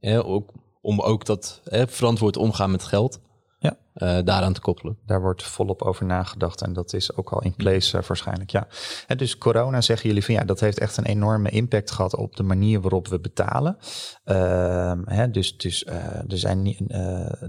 Ja. 0.00 0.18
ook, 0.18 0.52
om 0.80 1.00
ook 1.00 1.24
dat 1.24 1.60
verantwoord 1.70 2.36
omgaan 2.36 2.70
met 2.70 2.84
geld 2.84 3.20
ja. 3.58 3.76
Uh, 3.96 4.18
daaraan 4.24 4.52
te 4.52 4.60
koppelen. 4.60 4.98
Daar 5.06 5.20
wordt 5.20 5.42
volop 5.42 5.82
over 5.82 6.06
nagedacht 6.06 6.62
en 6.62 6.72
dat 6.72 6.92
is 6.92 7.16
ook 7.16 7.30
al 7.30 7.42
in 7.42 7.54
place 7.54 7.98
uh, 7.98 8.02
waarschijnlijk. 8.02 8.50
Ja. 8.50 8.66
En 9.06 9.16
dus 9.16 9.38
corona 9.38 9.80
zeggen 9.80 10.08
jullie 10.08 10.24
van 10.24 10.34
ja, 10.34 10.44
dat 10.44 10.60
heeft 10.60 10.78
echt 10.78 10.96
een 10.96 11.04
enorme 11.04 11.50
impact 11.50 11.90
gehad 11.90 12.16
op 12.16 12.36
de 12.36 12.42
manier 12.42 12.80
waarop 12.80 13.08
we 13.08 13.20
betalen. 13.20 13.76
Uh, 14.24 14.92
hè, 15.04 15.30
dus 15.30 15.56
dus 15.56 15.84
uh, 15.84 15.94
er 16.28 16.38
zijn 16.38 16.64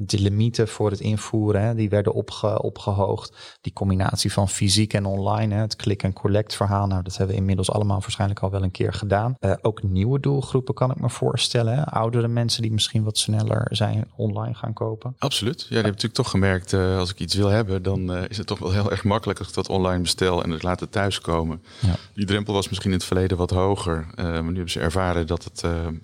de 0.02 0.20
limieten 0.20 0.68
voor 0.68 0.90
het 0.90 1.00
invoeren, 1.00 1.62
hè, 1.62 1.76
die 1.76 1.90
werden 1.90 2.14
opge, 2.14 2.62
opgehoogd. 2.62 3.58
Die 3.62 3.74
combinatie 3.74 4.34
van 4.34 4.50
fysiek 4.50 4.94
en 4.94 5.06
online, 5.06 5.56
hè, 5.56 5.62
het 5.62 5.76
click-and-collect 5.76 6.56
verhaal, 6.56 6.88
nou 6.88 7.04
dat 7.04 7.18
hebben 7.18 7.36
we 7.36 7.42
inmiddels 7.42 7.72
allemaal 7.72 8.00
waarschijnlijk 8.00 8.40
al 8.40 8.50
wel 8.50 8.64
een 8.64 8.72
keer 8.72 8.94
gedaan. 8.94 9.36
ook 9.62 9.84
nieuwe 9.84 10.20
doelgroepen 10.20 10.74
kan 10.74 10.92
ik 10.92 11.00
me 11.00 11.10
voorstellen. 11.10 11.76
Hè? 11.76 11.84
Oudere 11.84 12.28
mensen 12.28 12.62
die 12.62 12.72
misschien 12.72 13.04
wat 13.04 13.18
sneller 13.18 13.68
zijn 13.70 14.12
online 14.16 14.54
gaan 14.54 14.74
kopen. 14.74 15.16
Absoluut. 15.18 15.60
Ja, 15.60 15.66
die 15.66 15.74
hebben 15.74 15.92
natuurlijk 15.92 16.14
toch 16.14 16.30
gemerkt, 16.38 16.74
uh, 16.74 16.98
als 16.98 17.12
ik 17.12 17.20
iets 17.20 17.36
wil 17.36 17.48
hebben, 17.48 17.84
dan 17.84 18.18
uh, 18.18 18.24
is 18.28 18.38
het 18.38 18.48
toch 18.48 18.60
wel 18.60 18.72
heel 18.72 18.92
erg 18.92 19.04
makkelijk 19.04 19.40
als 19.40 19.48
ik 19.48 19.54
dat 19.54 19.70
online 19.70 20.02
bestel 20.02 20.44
en 20.44 20.52
het 20.52 20.64
laat 20.64 20.80
het 20.80 20.92
thuiskomen. 20.92 21.62
Ja. 21.80 21.96
Die 22.14 22.26
drempel 22.26 22.54
was 22.54 22.70
misschien 22.70 22.92
in 22.92 22.98
het 22.98 23.06
verleden 23.06 23.38
wat 23.38 23.50
hoger, 23.50 24.06
uh, 24.16 24.26
maar 24.26 24.42
nu 24.44 24.54
hebben 24.54 24.70
ze 24.70 24.80
ervaren 24.80 25.28
dat 25.28 25.44
het 25.44 25.64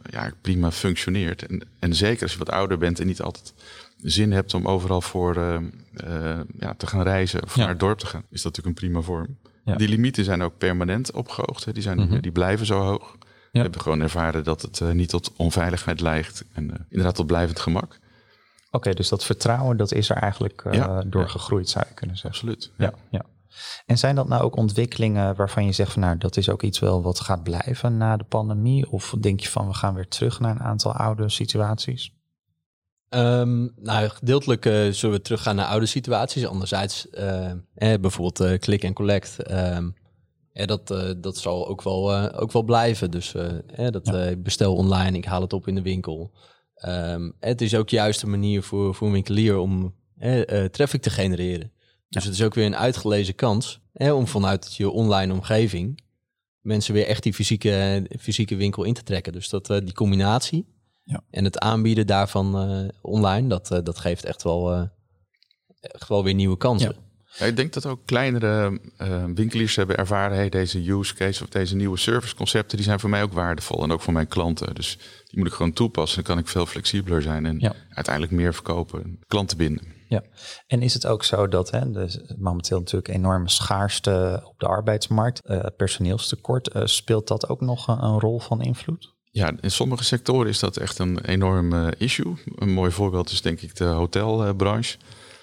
ja, 0.09 0.31
prima 0.41 0.71
functioneert. 0.71 1.45
En, 1.45 1.67
en 1.79 1.95
zeker 1.95 2.21
als 2.21 2.31
je 2.31 2.37
wat 2.37 2.49
ouder 2.49 2.77
bent 2.77 2.99
en 2.99 3.07
niet 3.07 3.21
altijd 3.21 3.53
zin 4.01 4.31
hebt 4.31 4.53
om 4.53 4.67
overal 4.67 5.01
voor 5.01 5.35
ja, 6.59 6.73
te 6.77 6.87
gaan 6.87 7.03
reizen 7.03 7.43
of 7.43 7.55
ja. 7.55 7.59
naar 7.59 7.69
het 7.69 7.79
dorp 7.79 7.99
te 7.99 8.05
gaan, 8.05 8.23
is 8.29 8.41
dat 8.41 8.55
natuurlijk 8.55 8.67
een 8.67 8.87
prima 8.87 9.01
vorm. 9.01 9.37
Ja. 9.65 9.75
Die 9.75 9.87
limieten 9.87 10.23
zijn 10.23 10.41
ook 10.41 10.57
permanent 10.57 11.11
opgehoogd. 11.11 11.65
Hè. 11.65 11.71
Die, 11.71 11.83
zijn, 11.83 11.97
mm 11.97 12.07
-hmm. 12.07 12.21
die 12.21 12.31
blijven 12.31 12.65
zo 12.65 12.79
hoog. 12.79 13.15
We 13.51 13.59
hebben 13.59 13.81
gewoon 13.81 14.01
ervaren 14.01 14.43
dat 14.43 14.61
het 14.61 14.93
niet 14.93 15.09
tot 15.09 15.31
onveiligheid 15.35 16.01
lijkt 16.01 16.43
en 16.53 16.87
inderdaad 16.89 17.15
tot 17.15 17.27
blijvend 17.27 17.59
gemak. 17.59 17.99
Oké, 18.73 18.77
okay, 18.77 18.93
dus 18.93 19.09
dat 19.09 19.23
vertrouwen 19.23 19.77
dat 19.77 19.91
is 19.91 20.09
er 20.09 20.17
eigenlijk 20.17 20.63
uh, 20.67 20.73
ja, 20.73 21.03
door 21.03 21.21
ja. 21.21 21.27
gegroeid, 21.27 21.69
zou 21.69 21.85
je 21.87 21.93
kunnen 21.93 22.17
zeggen. 22.17 22.39
Absoluut. 22.39 22.71
Ja. 22.77 22.93
ja. 23.09 23.25
En 23.85 23.97
zijn 23.97 24.15
dat 24.15 24.27
nou 24.27 24.43
ook 24.43 24.55
ontwikkelingen 24.55 25.35
waarvan 25.35 25.65
je 25.65 25.71
zegt 25.71 25.91
van 25.91 26.01
nou, 26.01 26.17
dat 26.17 26.37
is 26.37 26.49
ook 26.49 26.61
iets 26.61 26.79
wel 26.79 27.01
wat 27.01 27.19
gaat 27.19 27.43
blijven 27.43 27.97
na 27.97 28.17
de 28.17 28.23
pandemie? 28.23 28.91
Of 28.91 29.15
denk 29.19 29.39
je 29.39 29.49
van 29.49 29.67
we 29.67 29.73
gaan 29.73 29.93
weer 29.93 30.07
terug 30.07 30.39
naar 30.39 30.51
een 30.51 30.61
aantal 30.61 30.93
oude 30.93 31.29
situaties? 31.29 32.11
Um, 33.09 33.73
nou, 33.75 34.09
gedeeltelijk 34.09 34.65
uh, 34.65 34.91
zullen 34.91 35.15
we 35.15 35.21
teruggaan 35.21 35.55
naar 35.55 35.65
oude 35.65 35.85
situaties. 35.85 36.47
Anderzijds, 36.47 37.07
uh, 37.11 37.51
eh, 37.51 37.57
bijvoorbeeld 37.75 38.41
uh, 38.41 38.57
click 38.57 38.85
and 38.85 38.95
collect. 38.95 39.51
Um, 39.51 39.95
eh, 40.53 40.67
dat, 40.67 40.87
dat 41.17 41.37
zal 41.37 41.67
ook 41.67 41.81
wel, 41.81 42.31
ook 42.33 42.51
wel 42.51 42.63
blijven. 42.63 43.11
Dus 43.11 43.31
dat 43.75 44.07
ja. 44.07 44.35
bestel 44.35 44.75
online, 44.75 45.17
ik 45.17 45.25
haal 45.25 45.41
het 45.41 45.53
op 45.53 45.67
in 45.67 45.75
de 45.75 45.81
winkel. 45.81 46.31
Um, 46.87 47.33
het 47.39 47.61
is 47.61 47.75
ook 47.75 47.89
juist 47.89 48.21
een 48.21 48.29
manier 48.29 48.63
voor, 48.63 48.95
voor 48.95 49.07
een 49.07 49.13
winkelier 49.13 49.57
om 49.57 49.93
eh, 50.17 50.37
uh, 50.37 50.65
traffic 50.65 51.01
te 51.01 51.09
genereren. 51.09 51.71
Dus 52.09 52.23
ja. 52.23 52.29
het 52.29 52.39
is 52.39 52.43
ook 52.43 52.53
weer 52.53 52.65
een 52.65 52.75
uitgelezen 52.75 53.35
kans 53.35 53.81
eh, 53.93 54.15
om 54.15 54.27
vanuit 54.27 54.75
je 54.75 54.89
online 54.89 55.33
omgeving 55.33 56.01
mensen 56.61 56.93
weer 56.93 57.07
echt 57.07 57.23
die 57.23 57.33
fysieke, 57.33 58.05
fysieke 58.19 58.55
winkel 58.55 58.83
in 58.83 58.93
te 58.93 59.03
trekken. 59.03 59.33
Dus 59.33 59.49
dat, 59.49 59.69
uh, 59.69 59.77
die 59.77 59.93
combinatie 59.93 60.65
ja. 61.03 61.23
en 61.29 61.43
het 61.43 61.59
aanbieden 61.59 62.07
daarvan 62.07 62.69
uh, 62.69 62.87
online, 63.01 63.47
dat, 63.47 63.67
dat 63.83 63.99
geeft 63.99 64.25
echt 64.25 64.43
wel, 64.43 64.89
echt 65.79 66.07
wel 66.07 66.23
weer 66.23 66.33
nieuwe 66.33 66.57
kansen. 66.57 66.95
Ja. 66.95 67.01
Ja, 67.37 67.45
ik 67.45 67.55
denk 67.55 67.73
dat 67.73 67.85
ook 67.85 68.05
kleinere 68.05 68.79
uh, 69.01 69.23
winkeliers 69.35 69.75
hebben 69.75 69.97
ervaren, 69.97 70.37
hey, 70.37 70.49
deze 70.49 70.91
use 70.91 71.13
case 71.13 71.43
of 71.43 71.49
deze 71.49 71.75
nieuwe 71.75 71.97
serviceconcepten, 71.97 72.77
die 72.77 72.85
zijn 72.85 72.99
voor 72.99 73.09
mij 73.09 73.23
ook 73.23 73.33
waardevol 73.33 73.83
en 73.83 73.91
ook 73.91 74.01
voor 74.01 74.13
mijn 74.13 74.27
klanten. 74.27 74.75
Dus 74.75 74.97
die 75.33 75.41
moet 75.41 75.51
ik 75.51 75.57
gewoon 75.57 75.73
toepassen. 75.73 76.23
Dan 76.23 76.33
kan 76.33 76.43
ik 76.43 76.49
veel 76.49 76.65
flexibeler 76.65 77.21
zijn 77.21 77.45
en 77.45 77.59
ja. 77.59 77.73
uiteindelijk 77.89 78.35
meer 78.35 78.53
verkopen, 78.53 79.19
klanten 79.27 79.57
binden. 79.57 79.83
Ja, 80.07 80.23
en 80.67 80.81
is 80.81 80.93
het 80.93 81.05
ook 81.05 81.23
zo 81.23 81.47
dat 81.47 81.71
hè, 81.71 81.91
dus 81.91 82.19
momenteel 82.37 82.79
natuurlijk 82.79 83.07
enorme 83.07 83.49
schaarste 83.49 84.41
op 84.43 84.59
de 84.59 84.67
arbeidsmarkt, 84.67 85.41
uh, 85.45 85.65
personeelstekort, 85.77 86.75
uh, 86.75 86.81
speelt 86.85 87.27
dat 87.27 87.49
ook 87.49 87.61
nog 87.61 87.87
een, 87.87 88.03
een 88.03 88.19
rol 88.19 88.39
van 88.39 88.61
invloed? 88.61 89.13
Ja, 89.31 89.51
in 89.61 89.71
sommige 89.71 90.03
sectoren 90.03 90.47
is 90.47 90.59
dat 90.59 90.77
echt 90.77 90.99
een 90.99 91.25
enorm 91.25 91.73
uh, 91.73 91.87
issue. 91.97 92.33
Een 92.55 92.73
mooi 92.73 92.91
voorbeeld 92.91 93.29
is 93.29 93.41
denk 93.41 93.61
ik 93.61 93.75
de 93.75 93.85
hotelbranche 93.85 94.97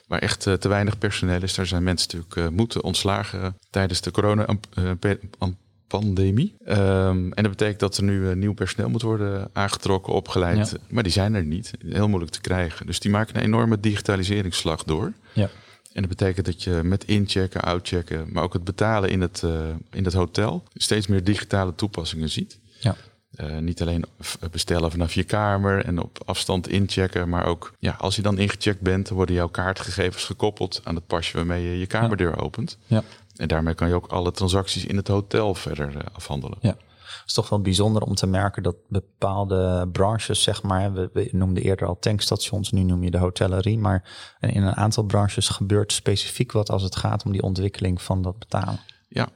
waar 0.07 0.21
echt 0.21 0.47
uh, 0.47 0.55
te 0.55 0.69
weinig 0.69 0.99
personeel 0.99 1.43
is. 1.43 1.55
Daar 1.55 1.67
zijn 1.67 1.83
mensen 1.83 2.19
natuurlijk 2.19 2.57
moeten 2.57 2.83
ontslagen 2.83 3.57
tijdens 3.71 4.01
de 4.01 4.11
corona-pandemie. 4.11 5.59
Um, 5.93 7.33
en 7.33 7.43
dat 7.43 7.51
betekent 7.51 7.81
dat 7.81 7.97
er 7.97 8.03
nu 8.03 8.21
uh, 8.21 8.35
nieuw 8.35 8.55
personeel 8.55 8.89
moet 8.89 9.03
worden 9.03 9.51
aangetrokken, 9.53 10.13
opgeleid. 10.13 10.71
Ja. 10.71 10.79
Maar 10.89 11.03
die 11.03 11.13
zijn 11.13 11.35
er 11.35 11.45
niet. 11.45 11.71
Heel 11.87 12.09
moeilijk 12.09 12.33
te 12.33 12.41
krijgen. 12.41 12.87
Dus 12.87 13.01
die 13.01 13.11
maken 13.11 13.37
een 13.37 13.43
enorme 13.43 13.81
digitaliseringsslag 13.81 14.85
door. 14.85 15.13
Ja. 15.33 15.49
En 15.93 16.01
dat 16.01 16.09
betekent 16.09 16.47
dat 16.47 16.63
je 16.63 16.81
met 16.85 17.05
inchecken, 17.05 17.61
outchecken, 17.61 18.27
maar 18.33 18.43
ook 18.43 18.53
het 18.53 18.65
betalen 18.65 19.11
in 19.11 19.21
het, 19.21 19.45
in 19.91 20.05
het 20.05 20.15
hotel 20.15 20.63
steeds 20.75 21.07
meer 21.07 21.25
digitale 21.25 21.75
toepassingen 21.75 22.29
ziet. 22.29 22.59
Ja. 22.79 22.97
Uh, 23.41 23.59
niet 23.59 23.81
alleen 23.81 24.05
bestellen 24.51 24.91
vanaf 24.91 25.15
je 25.15 25.25
kamer 25.25 25.85
en 25.85 25.99
op 25.99 26.23
afstand 26.25 26.69
inchecken, 26.69 27.29
maar 27.29 27.45
ook 27.47 27.73
ja, 27.79 27.97
als 27.99 28.17
je 28.17 28.23
dan 28.23 28.39
ingecheckt 28.39 28.81
bent, 28.81 29.09
worden 29.09 29.35
jouw 29.35 29.49
kaartgegevens 29.49 30.25
gekoppeld 30.25 30.81
aan 30.85 30.95
het 30.95 31.07
pasje 31.07 31.37
waarmee 31.37 31.65
je 31.65 31.79
je 31.79 31.87
kamerdeur 31.87 32.41
opent. 32.41 32.79
Ja. 32.87 33.03
En 33.41 33.49
daarmee 33.49 33.75
kan 33.75 33.89
je 33.89 33.95
ook 33.95 34.07
alle 34.07 34.31
transacties 34.31 34.85
in 34.85 34.97
het 34.97 35.09
hotel 35.09 35.55
verder 35.55 35.95
uh, 35.95 36.01
afhandelen. 36.13 36.59
Ja. 36.61 36.77
Het 37.01 37.23
is 37.27 37.33
toch 37.33 37.49
wel 37.49 37.61
bijzonder 37.61 38.03
om 38.03 38.15
te 38.15 38.27
merken 38.27 38.63
dat 38.63 38.77
bepaalde 38.89 39.89
branches, 39.93 40.43
zeg 40.43 40.63
maar, 40.63 40.93
we, 40.93 41.11
we 41.13 41.29
noemden 41.33 41.63
eerder 41.63 41.87
al 41.87 41.99
tankstations, 41.99 42.71
nu 42.71 42.83
noem 42.83 43.03
je 43.03 43.11
de 43.11 43.19
hotellerie, 43.19 43.79
maar 43.79 44.09
in 44.41 44.63
een 44.63 44.77
aantal 44.77 45.05
branches 45.05 45.49
gebeurt 45.49 45.93
specifiek 45.93 46.53
wat 46.53 46.71
als 46.71 46.83
het 46.83 46.97
gaat 46.97 47.25
om 47.25 47.33
die 47.33 47.43
ontwikkeling 47.43 48.03
van 48.03 48.23
dat 48.23 48.39
betalen. 48.39 48.81
Ja, 49.09 49.29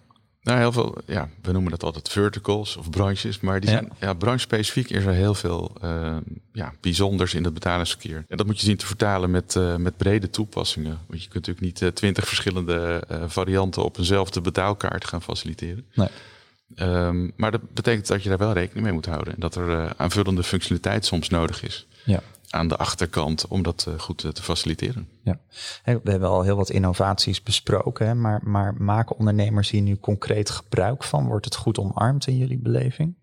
Nou, 0.45 0.59
heel 0.59 0.73
veel, 0.73 0.97
ja, 1.07 1.29
we 1.43 1.53
noemen 1.53 1.71
dat 1.71 1.83
altijd 1.83 2.09
verticals 2.09 2.77
of 2.77 2.91
branches, 2.91 3.41
maar 3.41 3.61
die 3.61 3.71
zijn, 3.71 3.93
ja, 4.01 4.15
branche-specifiek 4.15 4.91
is 4.91 5.05
er 5.05 5.13
heel 5.13 5.35
veel 5.35 5.73
uh, 5.85 6.17
ja, 6.53 6.73
bijzonders 6.81 7.35
in 7.35 7.45
het 7.45 7.55
betalingsverkeer. 7.55 8.25
En 8.29 8.37
dat 8.37 8.47
moet 8.47 8.61
je 8.61 8.67
zien 8.67 8.77
te 8.77 8.87
vertalen 8.87 9.31
met, 9.31 9.55
uh, 9.55 9.77
met 9.77 9.97
brede 9.97 10.31
toepassingen. 10.31 10.99
Want 11.07 11.23
je 11.23 11.29
kunt 11.29 11.47
natuurlijk 11.47 11.61
niet 11.61 11.81
uh, 11.81 11.89
twintig 11.89 12.29
verschillende 12.29 13.03
varianten 13.27 13.85
op 13.85 13.99
eenzelfde 13.99 14.41
betaalkaart 14.41 15.07
gaan 15.07 15.23
faciliteren. 15.23 15.87
Nee. 15.95 16.09
Um, 16.77 17.33
maar 17.37 17.51
dat 17.51 17.73
betekent 17.73 18.07
dat 18.07 18.23
je 18.23 18.29
daar 18.29 18.39
wel 18.39 18.53
rekening 18.53 18.85
mee 18.85 18.95
moet 18.95 19.07
houden 19.07 19.35
en 19.35 19.41
dat 19.41 19.55
er 19.55 19.97
aanvullende 19.97 20.43
functionaliteit 20.43 21.05
soms 21.05 21.29
nodig 21.29 21.63
is. 21.63 21.87
Ja 22.05 22.23
aan 22.55 22.69
de 22.69 22.77
achterkant 22.77 23.47
om 23.47 23.63
dat 23.63 23.87
eh, 23.89 23.99
goed 23.99 24.25
eh, 24.25 24.31
te 24.31 24.43
faciliteren. 24.43 25.09
Ja. 25.23 25.41
We 25.85 26.11
hebben 26.11 26.29
al 26.29 26.43
heel 26.43 26.57
wat 26.57 26.71
innovaties 26.71 27.43
besproken, 27.43 28.07
hè, 28.07 28.15
maar, 28.15 28.41
maar 28.45 28.75
maken 28.75 29.17
ondernemers 29.17 29.71
hier 29.71 29.83
nu 29.83 29.97
concreet 29.97 30.51
gebruik 30.51 31.05
van? 31.05 31.27
Wordt 31.27 31.45
het 31.45 31.57
goed 31.57 31.79
omarmd 31.79 32.27
in 32.27 32.37
jullie 32.37 32.59
beleving? 32.59 33.23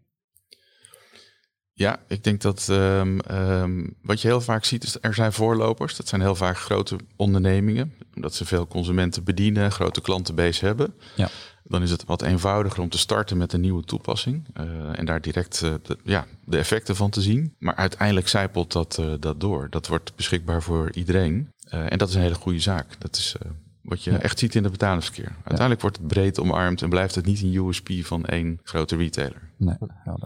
Ja, 1.73 1.99
ik 2.07 2.23
denk 2.23 2.41
dat 2.41 2.67
um, 2.69 3.19
um, 3.31 3.97
wat 4.01 4.21
je 4.21 4.27
heel 4.27 4.41
vaak 4.41 4.65
ziet 4.65 4.83
is 4.83 4.97
er 5.01 5.13
zijn 5.13 5.33
voorlopers. 5.33 5.95
Dat 5.95 6.07
zijn 6.07 6.21
heel 6.21 6.35
vaak 6.35 6.57
grote 6.57 6.95
ondernemingen, 7.15 7.93
omdat 8.15 8.33
ze 8.33 8.45
veel 8.45 8.67
consumenten 8.67 9.23
bedienen, 9.23 9.71
grote 9.71 10.01
klantenbase 10.01 10.65
hebben. 10.65 10.93
Ja 11.15 11.29
dan 11.63 11.82
is 11.82 11.91
het 11.91 12.06
wat 12.06 12.21
eenvoudiger 12.21 12.82
om 12.82 12.89
te 12.89 12.97
starten 12.97 13.38
met 13.38 13.54
een 13.54 13.62
nieuwe 13.62 13.84
toepassing. 13.84 14.45
Uh, 14.60 15.00
en 15.00 15.06
daar 15.06 15.21
direct 15.21 15.62
uh, 15.63 15.74
de, 15.84 15.97
ja, 16.04 16.26
de 16.45 16.58
effecten 16.58 16.95
van 16.95 17.10
te 17.10 17.21
zien. 17.21 17.54
Maar 17.58 17.76
uiteindelijk 17.76 18.28
zijpelt 18.28 18.71
dat, 18.71 18.97
uh, 19.00 19.13
dat 19.19 19.39
door. 19.39 19.67
Dat 19.69 19.88
wordt 19.88 20.15
beschikbaar 20.15 20.63
voor 20.63 20.91
iedereen. 20.93 21.50
en 21.69 21.97
dat 21.97 22.10
is 22.10 22.15
een 22.15 22.21
hele 22.21 22.36
goede 22.36 22.60
zaak. 22.60 23.00
Dat 23.00 23.15
is 23.15 23.36
wat 23.82 24.04
je 24.04 24.17
echt 24.17 24.39
ziet 24.39 24.56
in 24.56 24.63
het 24.63 24.71
betalingsverkeer. 24.71 25.32
Uiteindelijk 25.36 25.82
wordt 25.82 25.97
het 25.97 26.08
breed 26.08 26.39
omarmd 26.39 26.82
en 26.82 26.89
blijft 26.89 27.15
het 27.15 27.26
niet 27.26 27.41
een 27.41 27.56
USP 27.56 27.89
van 28.02 28.26
één 28.26 28.60
grote 28.63 28.95
retailer. 28.95 29.50
Nee. 29.58 29.76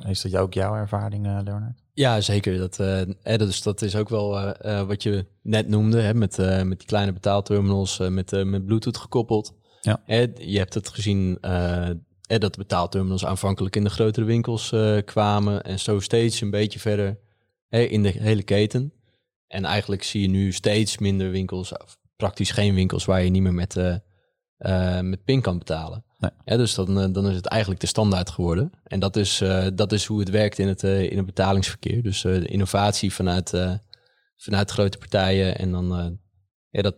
Is 0.07 0.21
dat 0.21 0.35
ook 0.35 0.53
jouw 0.53 0.75
ervaring, 0.75 1.25
Leonard? 1.25 1.83
Ja, 1.93 2.21
zeker. 2.21 2.57
Dat, 2.57 2.79
uh, 2.79 3.37
dus 3.37 3.61
dat 3.61 3.81
is 3.81 3.95
ook 3.95 4.09
wel 4.09 4.55
wat 4.87 5.03
je 5.03 5.25
net 5.41 5.67
noemde, 5.67 6.01
hè, 6.01 6.13
met, 6.13 6.37
met 6.37 6.77
die 6.79 6.87
kleine 6.87 7.13
betaalterminals 7.13 7.99
met, 7.99 8.31
met 8.45 8.65
Bluetooth 8.65 8.97
gekoppeld. 8.97 9.53
Ja. 9.85 10.01
je 10.37 10.57
hebt 10.57 10.73
het 10.73 10.89
gezien 10.89 11.37
uh, 11.41 11.89
dat 12.27 12.53
de 12.53 12.57
betaalterminals 12.57 13.25
aanvankelijk 13.25 13.75
in 13.75 13.83
de 13.83 13.89
grotere 13.89 14.25
winkels 14.25 14.71
uh, 14.71 14.97
kwamen 15.05 15.63
en 15.63 15.79
zo 15.79 15.99
steeds 15.99 16.41
een 16.41 16.49
beetje 16.49 16.79
verder 16.79 17.19
in 17.69 18.03
de 18.03 18.09
hele 18.09 18.43
keten. 18.43 18.93
En 19.47 19.65
eigenlijk 19.65 20.03
zie 20.03 20.21
je 20.21 20.27
nu 20.27 20.51
steeds 20.51 20.97
minder 20.97 21.31
winkels, 21.31 21.71
praktisch 22.15 22.51
geen 22.51 22.75
winkels 22.75 23.05
waar 23.05 23.23
je 23.23 23.29
niet 23.29 23.41
meer 23.41 23.53
met, 23.53 23.75
uh, 23.75 24.99
met 24.99 25.23
PIN 25.23 25.41
kan 25.41 25.57
betalen. 25.57 26.03
Nee. 26.17 26.57
dus 26.57 26.75
dan, 26.75 27.11
dan 27.11 27.27
is 27.27 27.35
het 27.35 27.45
eigenlijk 27.45 27.81
de 27.81 27.87
standaard 27.87 28.29
geworden. 28.29 28.71
En 28.83 28.99
dat 28.99 29.15
is, 29.15 29.43
dat 29.73 29.91
is 29.91 30.05
hoe 30.05 30.19
het 30.19 30.29
werkt 30.29 30.59
in 30.59 30.67
het, 30.67 30.83
in 30.83 31.17
het 31.17 31.25
betalingsverkeer. 31.25 32.03
Dus 32.03 32.21
de 32.21 32.45
innovatie 32.45 33.13
vanuit, 33.13 33.53
vanuit 34.35 34.71
grote 34.71 34.97
partijen 34.97 35.57
en 35.57 35.71
dan 35.71 36.19
ja, 36.69 36.81
dat, 36.81 36.95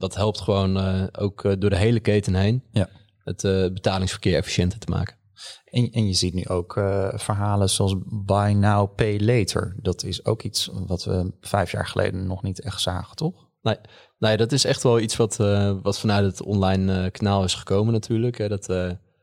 dat 0.00 0.14
helpt 0.14 0.40
gewoon 0.40 0.76
uh, 0.76 1.04
ook 1.12 1.44
uh, 1.44 1.52
door 1.58 1.70
de 1.70 1.76
hele 1.76 2.00
keten 2.00 2.34
heen 2.34 2.64
ja. 2.70 2.88
het 3.24 3.44
uh, 3.44 3.72
betalingsverkeer 3.72 4.36
efficiënter 4.36 4.78
te 4.78 4.90
maken. 4.90 5.16
En, 5.64 5.90
en 5.90 6.06
je 6.06 6.12
ziet 6.12 6.34
nu 6.34 6.48
ook 6.48 6.72
verhalen 7.14 7.70
zoals 7.70 7.94
buy 8.06 8.52
now, 8.52 8.94
pay 8.94 9.20
later. 9.20 9.76
Dat 9.82 10.04
is 10.04 10.24
ook 10.24 10.42
iets 10.42 10.70
wat 10.86 11.04
we 11.04 11.32
vijf 11.40 11.70
jaar 11.70 11.86
geleden 11.86 12.26
nog 12.26 12.42
niet 12.42 12.60
echt 12.60 12.80
zagen, 12.80 13.16
toch? 13.16 13.48
Nee, 13.62 13.76
nee 14.18 14.36
dat 14.36 14.52
is 14.52 14.64
echt 14.64 14.82
wel 14.82 15.00
iets 15.00 15.16
wat, 15.16 15.36
wat 15.82 15.98
vanuit 15.98 16.24
het 16.24 16.42
online 16.42 17.10
kanaal 17.10 17.44
is 17.44 17.54
gekomen 17.54 17.92
natuurlijk. 17.92 18.38
Hè, 18.38 18.48
dat, 18.48 18.66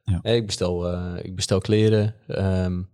ja. 0.04 0.24
ik, 0.24 0.46
bestel, 0.46 0.98
ik 1.18 1.36
bestel 1.36 1.60
kleren, 1.60 2.16
um, 2.28 2.90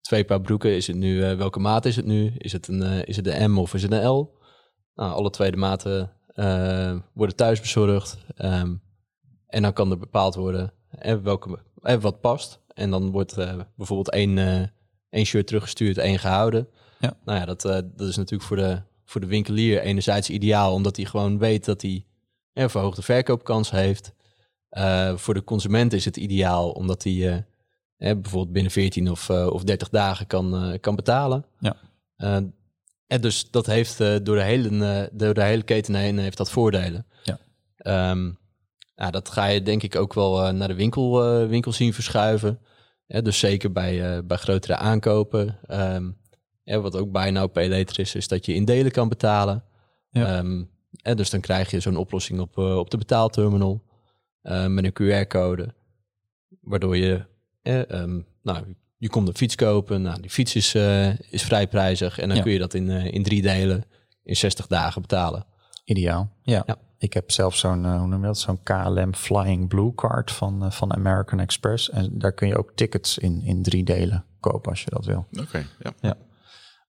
twee 0.00 0.24
paar 0.24 0.40
broeken. 0.40 0.76
Is 0.76 0.86
het 0.86 0.96
nu, 0.96 1.36
welke 1.36 1.58
maat 1.58 1.84
is 1.84 1.96
het 1.96 2.06
nu? 2.06 2.32
Is 2.38 2.52
het 2.52 2.68
een, 2.68 3.04
is 3.06 3.16
het 3.16 3.26
een 3.26 3.50
M 3.50 3.58
of 3.58 3.74
is 3.74 3.82
het 3.82 3.92
een 3.92 4.08
L? 4.08 4.40
Nou, 4.94 5.12
alle 5.12 5.30
twee 5.30 5.50
de 5.50 5.56
maten 5.56 6.12
uh, 6.34 6.96
worden 7.12 7.36
thuis 7.36 7.60
bezorgd. 7.60 8.18
Um, 8.38 8.82
en 9.52 9.62
dan 9.62 9.72
kan 9.72 9.90
er 9.90 9.98
bepaald 9.98 10.34
worden 10.34 10.72
eh, 10.88 11.16
welke, 11.22 11.58
eh, 11.82 11.96
wat 11.96 12.20
past. 12.20 12.60
En 12.74 12.90
dan 12.90 13.10
wordt 13.10 13.38
uh, 13.38 13.60
bijvoorbeeld 13.76 14.10
één, 14.10 14.38
één 15.10 15.24
shirt 15.24 15.46
teruggestuurd, 15.46 15.98
één 15.98 16.18
gehouden. 16.18 16.68
Ja. 16.98 17.16
Nou 17.24 17.38
ja, 17.38 17.44
dat, 17.44 17.60
dat 17.96 18.08
is 18.08 18.16
natuurlijk 18.16 18.48
voor 18.48 18.56
de, 18.56 18.82
voor 19.04 19.20
de 19.20 19.26
winkelier 19.26 19.80
enerzijds 19.80 20.30
ideaal, 20.30 20.72
omdat 20.72 20.96
hij 20.96 21.04
gewoon 21.04 21.38
weet 21.38 21.64
dat 21.64 21.82
hij 21.82 22.04
een 22.52 22.70
verhoogde 22.70 23.02
verkoopkans 23.02 23.70
heeft. 23.70 24.12
voor 25.14 25.34
de 25.34 25.44
consument 25.44 25.92
is 25.92 26.04
het 26.04 26.16
ideaal, 26.16 26.70
omdat 26.70 27.02
hij 27.02 27.46
bijvoorbeeld 27.96 28.52
binnen 28.52 28.72
14 28.72 29.10
of, 29.10 29.30
of 29.30 29.64
30 29.64 29.88
dagen 29.88 30.26
kan, 30.26 30.78
kan 30.80 30.94
betalen. 30.94 31.44
Ja. 31.58 31.76
En 33.12 33.20
dus 33.20 33.50
dat 33.50 33.66
heeft 33.66 34.00
uh, 34.00 34.16
door, 34.22 34.36
de 34.36 34.42
hele, 34.42 34.70
uh, 34.70 35.02
door 35.12 35.34
de 35.34 35.42
hele 35.42 35.62
keten 35.62 35.94
heen 35.94 36.18
heeft 36.18 36.36
dat 36.36 36.50
voordelen. 36.50 37.06
Ja. 37.22 38.10
Um, 38.10 38.38
ja, 38.94 39.10
dat 39.10 39.28
ga 39.28 39.46
je 39.46 39.62
denk 39.62 39.82
ik 39.82 39.96
ook 39.96 40.14
wel 40.14 40.46
uh, 40.46 40.52
naar 40.52 40.68
de 40.68 40.74
winkel, 40.74 41.46
winkel 41.46 41.72
zien 41.72 41.92
verschuiven. 41.92 42.58
Ja, 43.06 43.20
dus 43.20 43.38
zeker 43.38 43.72
bij, 43.72 44.26
bij 44.26 44.36
grotere 44.36 44.76
aankopen. 44.76 45.58
Um, 45.68 46.18
ja, 46.62 46.80
wat 46.80 46.96
ook 46.96 47.12
bij 47.12 47.30
nou 47.30 47.48
pay 47.48 47.68
later 47.68 47.98
is, 47.98 48.14
is 48.14 48.28
dat 48.28 48.46
je 48.46 48.54
in 48.54 48.64
delen 48.64 48.92
kan 48.92 49.08
betalen. 49.08 49.64
Ja. 50.10 50.38
Um, 50.38 50.70
en 51.02 51.16
dus 51.16 51.30
dan 51.30 51.40
krijg 51.40 51.70
je 51.70 51.80
zo'n 51.80 51.96
oplossing 51.96 52.40
op, 52.40 52.58
op 52.58 52.90
de 52.90 52.98
betaalterminal 52.98 53.82
met 54.42 54.84
een 54.84 55.24
QR-code. 55.24 55.74
Waardoor 56.60 56.96
je 56.96 57.24
nou, 58.42 58.76
je 59.02 59.08
komt 59.08 59.28
een 59.28 59.36
fiets 59.36 59.54
kopen. 59.54 60.02
Nou, 60.02 60.20
die 60.20 60.30
fiets 60.30 60.54
is, 60.54 60.74
uh, 60.74 61.18
is 61.18 61.42
vrij 61.42 61.68
prijzig. 61.68 62.18
En 62.18 62.28
dan 62.28 62.42
kun 62.42 62.52
je 62.52 62.58
dat 62.58 62.74
in, 62.74 62.88
uh, 62.88 63.04
in 63.04 63.22
drie 63.22 63.42
delen 63.42 63.84
in 64.24 64.36
60 64.36 64.66
dagen 64.66 65.00
betalen. 65.00 65.46
Ideaal. 65.84 66.30
Ja. 66.42 66.62
ja. 66.66 66.76
Ik 66.98 67.12
heb 67.12 67.30
zelf 67.30 67.56
zo'n, 67.56 67.84
uh, 67.84 67.98
hoe 67.98 68.06
noem 68.06 68.20
je 68.20 68.26
dat? 68.26 68.38
Zo'n 68.38 68.62
KLM 68.62 69.14
Flying 69.14 69.68
Blue 69.68 69.94
Card 69.94 70.30
van, 70.30 70.72
van 70.72 70.94
American 70.94 71.40
Express. 71.40 71.90
En 71.90 72.18
daar 72.18 72.32
kun 72.32 72.48
je 72.48 72.58
ook 72.58 72.72
tickets 72.74 73.18
in, 73.18 73.42
in 73.42 73.62
drie 73.62 73.84
delen 73.84 74.24
kopen 74.40 74.70
als 74.70 74.82
je 74.82 74.90
dat 74.90 75.04
wil. 75.04 75.26
Oké, 75.40 75.66
ja. 75.82 75.92
ja. 76.00 76.16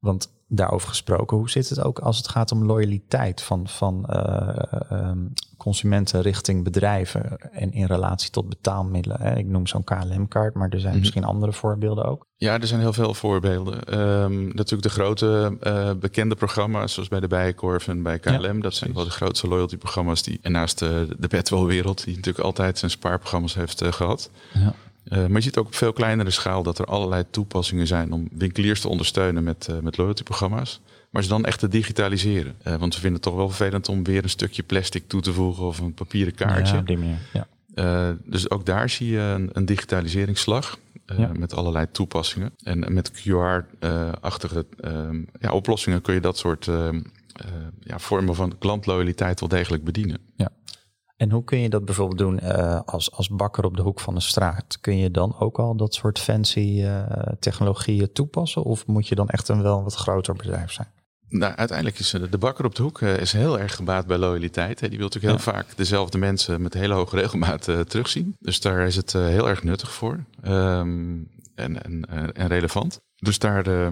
Want 0.03 0.31
daarover 0.47 0.87
gesproken, 0.87 1.37
hoe 1.37 1.49
zit 1.49 1.69
het 1.69 1.81
ook 1.81 1.99
als 1.99 2.17
het 2.17 2.27
gaat 2.27 2.51
om 2.51 2.65
loyaliteit 2.65 3.41
van, 3.41 3.67
van 3.67 4.05
uh, 4.09 5.11
consumenten 5.57 6.21
richting 6.21 6.63
bedrijven 6.63 7.37
en 7.51 7.71
in 7.71 7.85
relatie 7.85 8.29
tot 8.29 8.49
betaalmiddelen? 8.49 9.21
Hè? 9.21 9.37
Ik 9.37 9.45
noem 9.45 9.67
zo'n 9.67 9.83
KLM-kaart, 9.83 10.53
maar 10.53 10.69
er 10.69 10.79
zijn 10.79 10.91
mhm. 10.91 10.99
misschien 10.99 11.23
andere 11.23 11.53
voorbeelden 11.53 12.05
ook. 12.05 12.27
Ja, 12.35 12.59
er 12.59 12.67
zijn 12.67 12.79
heel 12.79 12.93
veel 12.93 13.13
voorbeelden. 13.13 13.99
Um, 13.99 14.45
natuurlijk 14.45 14.81
de 14.83 14.89
grote 14.89 15.57
uh, 15.61 15.91
bekende 15.99 16.35
programma's, 16.35 16.93
zoals 16.93 17.09
bij 17.09 17.19
de 17.19 17.27
Bijenkorf 17.27 17.87
en 17.87 18.03
bij 18.03 18.19
KLM. 18.19 18.61
dat 18.61 18.73
zijn 18.73 18.93
wel 18.93 19.03
de 19.03 19.09
grootste 19.09 19.47
loyalty-programma's 19.47 20.23
die, 20.23 20.39
en 20.41 20.51
naast 20.51 20.79
de, 20.79 21.15
de 21.19 21.27
Bedwell-wereld, 21.27 22.03
die 22.03 22.15
natuurlijk 22.15 22.45
altijd 22.45 22.77
zijn 22.77 22.91
spaarprogramma's 22.91 23.55
heeft 23.55 23.83
uh, 23.83 23.91
gehad. 23.91 24.29
Ja. 24.53 24.73
Uh, 25.05 25.17
maar 25.19 25.37
je 25.37 25.41
ziet 25.41 25.57
ook 25.57 25.65
op 25.65 25.75
veel 25.75 25.93
kleinere 25.93 26.29
schaal 26.29 26.63
dat 26.63 26.79
er 26.79 26.85
allerlei 26.85 27.23
toepassingen 27.29 27.87
zijn 27.87 28.11
om 28.11 28.27
winkeliers 28.31 28.81
te 28.81 28.89
ondersteunen 28.89 29.43
met, 29.43 29.67
uh, 29.71 29.79
met 29.79 29.97
loyalty-programma's. 29.97 30.81
Maar 31.09 31.23
ze 31.23 31.29
dan 31.29 31.45
echt 31.45 31.59
te 31.59 31.67
digitaliseren. 31.67 32.55
Uh, 32.67 32.75
want 32.75 32.93
we 32.93 33.01
vinden 33.01 33.13
het 33.13 33.21
toch 33.21 33.35
wel 33.35 33.49
vervelend 33.49 33.89
om 33.89 34.03
weer 34.03 34.23
een 34.23 34.29
stukje 34.29 34.63
plastic 34.63 35.07
toe 35.07 35.21
te 35.21 35.33
voegen 35.33 35.63
of 35.63 35.79
een 35.79 35.93
papieren 35.93 36.35
kaartje. 36.35 36.75
Ja, 36.75 36.81
die 36.81 36.97
manier. 36.97 37.17
Ja. 37.33 38.17
dus 38.25 38.49
ook 38.49 38.65
daar 38.65 38.89
zie 38.89 39.11
je 39.11 39.19
een, 39.19 39.49
een 39.53 39.65
digitaliseringsslag. 39.65 40.77
Ja. 41.17 41.31
Met 41.37 41.53
allerlei 41.55 41.85
toepassingen. 41.91 42.51
En 42.63 42.93
met 42.93 43.11
QR-achtige 43.11 44.65
ehm, 44.79 45.21
ja, 45.39 45.51
oplossingen 45.51 46.01
kun 46.01 46.13
je 46.13 46.19
dat 46.19 46.37
soort 46.37 46.67
ehm, 46.67 47.01
ja, 47.79 47.99
vormen 47.99 48.35
van 48.35 48.57
klantloyaliteit 48.57 49.39
wel 49.39 49.49
degelijk 49.49 49.83
bedienen. 49.83 50.19
Ja. 50.35 50.49
En 51.23 51.31
hoe 51.31 51.43
kun 51.43 51.59
je 51.59 51.69
dat 51.69 51.85
bijvoorbeeld 51.85 52.17
doen 52.17 52.39
uh, 52.43 52.79
als, 52.85 53.11
als 53.11 53.29
bakker 53.29 53.65
op 53.65 53.75
de 53.75 53.81
hoek 53.81 53.99
van 53.99 54.13
de 54.13 54.21
straat? 54.21 54.77
Kun 54.81 54.97
je 54.97 55.11
dan 55.11 55.35
ook 55.39 55.59
al 55.59 55.75
dat 55.75 55.93
soort 55.93 56.19
fancy 56.19 56.59
uh, 56.59 57.03
technologieën 57.39 58.11
toepassen? 58.11 58.63
Of 58.63 58.87
moet 58.87 59.07
je 59.07 59.15
dan 59.15 59.29
echt 59.29 59.47
een 59.47 59.61
wel 59.61 59.83
wat 59.83 59.95
groter 59.95 60.33
bedrijf 60.33 60.71
zijn? 60.71 60.87
Nou, 61.27 61.55
uiteindelijk 61.55 61.99
is 61.99 62.15
de 62.29 62.37
bakker 62.37 62.65
op 62.65 62.75
de 62.75 62.83
hoek 62.83 63.01
is 63.01 63.31
heel 63.31 63.59
erg 63.59 63.75
gebaat 63.75 64.07
bij 64.07 64.17
loyaliteit. 64.17 64.79
Die 64.79 64.89
wil 64.89 65.07
natuurlijk 65.07 65.33
heel 65.33 65.53
vaak 65.53 65.77
dezelfde 65.77 66.17
mensen 66.17 66.61
met 66.61 66.73
hele 66.73 66.93
hoge 66.93 67.15
regelmaat 67.15 67.63
terugzien. 67.63 68.35
Dus 68.39 68.61
daar 68.61 68.87
is 68.87 68.95
het 68.95 69.13
heel 69.13 69.49
erg 69.49 69.63
nuttig 69.63 69.91
voor 69.91 70.25
um, 70.43 71.29
en, 71.55 71.83
en, 71.83 72.05
en 72.33 72.47
relevant. 72.47 72.99
Dus 73.23 73.39
daar 73.39 73.67
uh, 73.67 73.87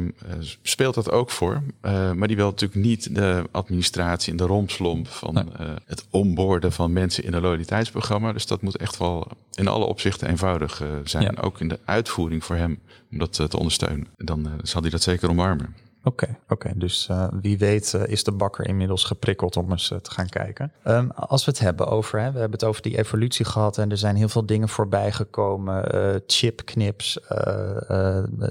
speelt 0.61 0.95
dat 0.95 1.11
ook 1.11 1.29
voor. 1.29 1.61
Uh, 1.81 2.11
maar 2.11 2.27
die 2.27 2.37
wil 2.37 2.49
natuurlijk 2.49 2.81
niet 2.81 3.15
de 3.15 3.43
administratie 3.51 4.31
en 4.31 4.37
de 4.37 4.43
romslomp 4.43 5.07
van 5.07 5.33
nee. 5.33 5.43
uh, 5.43 5.73
het 5.85 6.05
onboorden 6.09 6.71
van 6.71 6.93
mensen 6.93 7.23
in 7.23 7.33
een 7.33 7.41
loyaliteitsprogramma. 7.41 8.33
Dus 8.33 8.45
dat 8.45 8.61
moet 8.61 8.77
echt 8.77 8.97
wel 8.97 9.27
in 9.53 9.67
alle 9.67 9.85
opzichten 9.85 10.29
eenvoudig 10.29 10.83
zijn. 11.03 11.23
Ja. 11.23 11.41
Ook 11.41 11.59
in 11.59 11.67
de 11.67 11.79
uitvoering 11.85 12.43
voor 12.43 12.55
hem 12.55 12.79
om 13.11 13.17
dat 13.17 13.33
te 13.33 13.57
ondersteunen. 13.57 14.07
En 14.17 14.25
dan 14.25 14.49
zal 14.63 14.81
hij 14.81 14.89
dat 14.89 15.01
zeker 15.01 15.29
omarmen. 15.29 15.75
Oké, 16.03 16.37
oké. 16.49 16.71
dus 16.75 17.07
uh, 17.11 17.27
wie 17.41 17.57
weet 17.57 17.93
uh, 17.95 18.07
is 18.07 18.23
de 18.23 18.31
bakker 18.31 18.67
inmiddels 18.67 19.03
geprikkeld 19.03 19.57
om 19.57 19.71
eens 19.71 19.91
uh, 19.91 19.97
te 19.97 20.11
gaan 20.11 20.29
kijken. 20.29 20.71
Um, 20.85 21.11
als 21.11 21.45
we 21.45 21.51
het 21.51 21.59
hebben 21.59 21.87
over, 21.87 22.19
hè, 22.19 22.31
we 22.31 22.39
hebben 22.39 22.59
het 22.59 22.63
over 22.63 22.81
die 22.81 22.97
evolutie 22.97 23.45
gehad 23.45 23.77
en 23.77 23.91
er 23.91 23.97
zijn 23.97 24.15
heel 24.15 24.29
veel 24.29 24.45
dingen 24.45 24.69
voorbij 24.69 25.11
gekomen. 25.11 25.89
chipknips, 26.27 27.19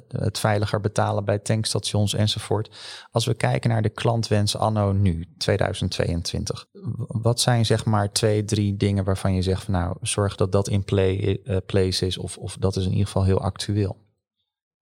het 0.08 0.38
veiliger 0.38 0.80
betalen 0.80 1.24
bij 1.24 1.38
tankstations 1.38 2.14
enzovoort. 2.14 2.70
Als 3.10 3.26
we 3.26 3.34
kijken 3.34 3.70
naar 3.70 3.82
de 3.82 3.88
klantwens 3.88 4.56
anno 4.56 4.92
nu, 4.92 5.26
2022. 5.38 6.66
Wat 7.06 7.40
zijn 7.40 7.66
zeg 7.66 7.84
maar 7.84 8.12
twee, 8.12 8.44
drie 8.44 8.76
dingen 8.76 9.04
waarvan 9.04 9.34
je 9.34 9.42
zegt 9.42 9.64
van 9.64 9.74
nou, 9.74 9.96
zorg 10.00 10.34
dat 10.34 10.52
dat 10.52 10.68
in 10.68 10.84
play, 10.84 11.40
place 11.66 12.06
is 12.06 12.18
of, 12.18 12.36
of 12.36 12.56
dat 12.56 12.76
is 12.76 12.84
in 12.84 12.90
ieder 12.90 13.06
geval 13.06 13.24
heel 13.24 13.40
actueel? 13.40 13.96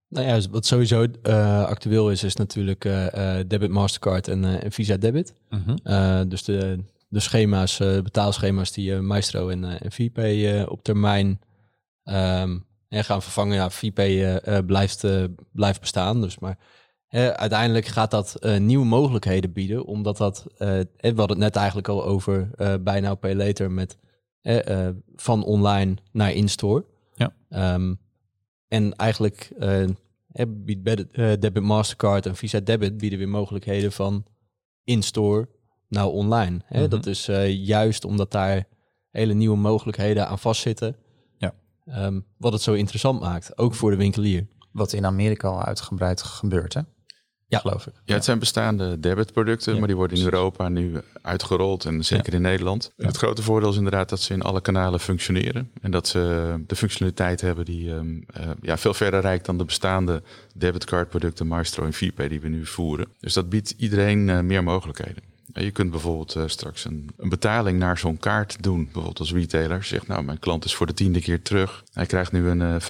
Nou 0.09 0.27
ja, 0.27 0.49
wat 0.51 0.67
sowieso 0.67 1.07
uh, 1.23 1.65
actueel 1.65 2.11
is, 2.11 2.23
is 2.23 2.37
natuurlijk 2.37 2.85
uh, 2.85 3.37
debit, 3.47 3.71
Mastercard 3.71 4.29
en, 4.29 4.63
en 4.63 4.73
Visa 4.73 4.97
debit. 4.97 5.35
Mhm. 5.49 6.29
dus 6.29 6.45
de, 6.45 6.85
de 7.09 7.21
schema's, 7.21 7.77
betaalschema's 7.79 8.73
die 8.73 8.95
Maestro 8.95 9.49
en, 9.49 9.65
en 9.65 9.93
VPay 9.93 10.63
op 10.63 10.83
termijn 10.83 11.41
um, 12.05 12.67
gaan 12.91 13.23
vervangen. 13.23 13.55
Ja, 13.55 13.71
VPay 13.71 14.41
blijft, 14.63 15.05
blijft 15.53 15.81
bestaan. 15.81 16.21
Dus 16.21 16.39
maar 16.39 16.59
uiteindelijk 17.37 17.87
gaat 17.87 18.11
dat 18.11 18.39
nieuwe 18.59 18.87
mogelijkheden 18.87 19.53
bieden, 19.53 19.85
omdat 19.85 20.17
dat, 20.17 20.45
we 20.59 20.87
hadden 21.01 21.29
het 21.29 21.39
net 21.39 21.57
eigenlijk 21.57 21.89
al 21.89 22.05
over 22.05 22.51
bij 22.81 23.01
Now 23.01 23.19
Pay 23.19 23.35
Later 23.35 23.71
met 23.71 23.99
van 25.17 25.45
online 25.45 25.97
naar 26.13 26.33
in-store. 26.33 26.85
Ja. 27.15 27.33
Um, 27.75 27.99
en 28.69 28.95
eigenlijk 28.95 29.51
uh, 29.59 29.85
biedt 30.49 31.05
uh, 31.13 31.33
Debit 31.39 31.63
Mastercard 31.63 32.27
en 32.27 32.37
Visa 32.37 32.61
Debit 32.61 32.97
bieden 32.97 33.19
weer 33.19 33.29
mogelijkheden 33.29 33.93
van 33.93 34.25
in-store 34.85 35.49
nou 35.89 36.13
online. 36.13 36.61
Hè? 36.65 36.81
Mhm. 36.81 36.91
Dat 36.91 37.07
is 37.07 37.29
uh, 37.29 37.55
juist 37.55 38.05
omdat 38.05 38.31
daar 38.31 38.67
hele 39.11 39.35
nieuwe 39.35 39.57
mogelijkheden 39.57 40.29
aan 40.29 40.39
vastzitten. 40.39 40.97
Ja. 41.37 41.55
Um, 41.87 42.25
wat 42.37 42.53
het 42.53 42.63
zo 42.63 42.73
interessant 42.73 43.21
maakt, 43.21 43.59
ook 43.59 43.75
voor 43.75 43.91
de 43.91 43.97
winkelier. 43.97 44.47
Wat 44.73 44.93
in 44.93 45.07
Amerika 45.07 45.49
al 45.49 45.63
uitgebreid 45.63 46.23
gebeurt, 46.23 46.75
hè? 46.75 46.81
Ja, 47.51 47.59
geloof 47.59 47.87
ik. 47.87 47.93
Ja, 48.05 48.15
het 48.15 48.25
zijn 48.25 48.39
bestaande 48.39 49.01
debitproducten, 49.01 49.79
maar 49.79 49.87
die 49.87 49.97
worden 49.97 50.19
in 50.19 50.25
Europa 50.25 50.69
nu 50.69 51.01
uitgerold 51.23 51.85
en 51.85 52.05
zeker 52.05 52.35
in 52.35 52.43
Nederland. 52.43 52.93
Het 52.97 53.17
grote 53.17 53.43
voordeel 53.43 53.71
is 53.71 53.77
inderdaad 53.77 54.09
dat 54.09 54.21
ze 54.21 54.33
in 54.33 54.43
alle 54.43 54.61
kanalen 54.61 55.01
functioneren 55.01 55.71
en 55.81 55.91
dat 55.91 56.09
ze 56.09 56.55
de 56.67 56.77
functionaliteit 56.77 57.41
hebben 57.41 57.65
die 57.65 57.91
um, 57.91 58.27
uh, 58.41 58.51
ja, 58.61 58.79
veel 58.79 58.95
verder 58.95 59.21
reikt 59.21 59.47
dan 59.47 59.59
de 59.59 59.65
bestaande 59.65 60.23
debitcardproducten 60.55 61.47
Maestro 61.47 61.85
en 61.85 61.93
VPay 61.93 62.29
die 62.29 62.41
we 62.41 62.49
nu 62.49 62.67
voeren. 62.67 63.07
Dus 63.21 63.33
dat 63.33 63.49
biedt 63.49 63.75
iedereen 63.77 64.29
uh, 64.29 64.41
meer 64.41 64.63
mogelijkheden. 64.63 65.23
Je 65.53 65.71
kunt 65.71 65.91
bijvoorbeeld 65.91 66.37
uh, 66.37 66.43
straks 66.47 66.85
een, 66.85 67.11
een, 67.17 67.29
betaling 67.29 67.79
naar 67.79 67.99
zo'n 67.99 68.19
kaart 68.19 68.63
doen. 68.63 68.85
Bijvoorbeeld 68.85 69.19
als 69.19 69.33
retailer 69.33 69.85
zegt, 69.85 70.07
nou, 70.07 70.23
mijn 70.23 70.39
klant 70.39 70.65
is 70.65 70.75
voor 70.75 70.87
de 70.87 70.95
tiende 70.95 71.21
keer 71.21 71.43
terug. 71.43 71.85
Hij 71.93 72.07
krijgt 72.07 72.33
nu 72.33 72.49
een 72.49 72.81
50% 72.81 72.87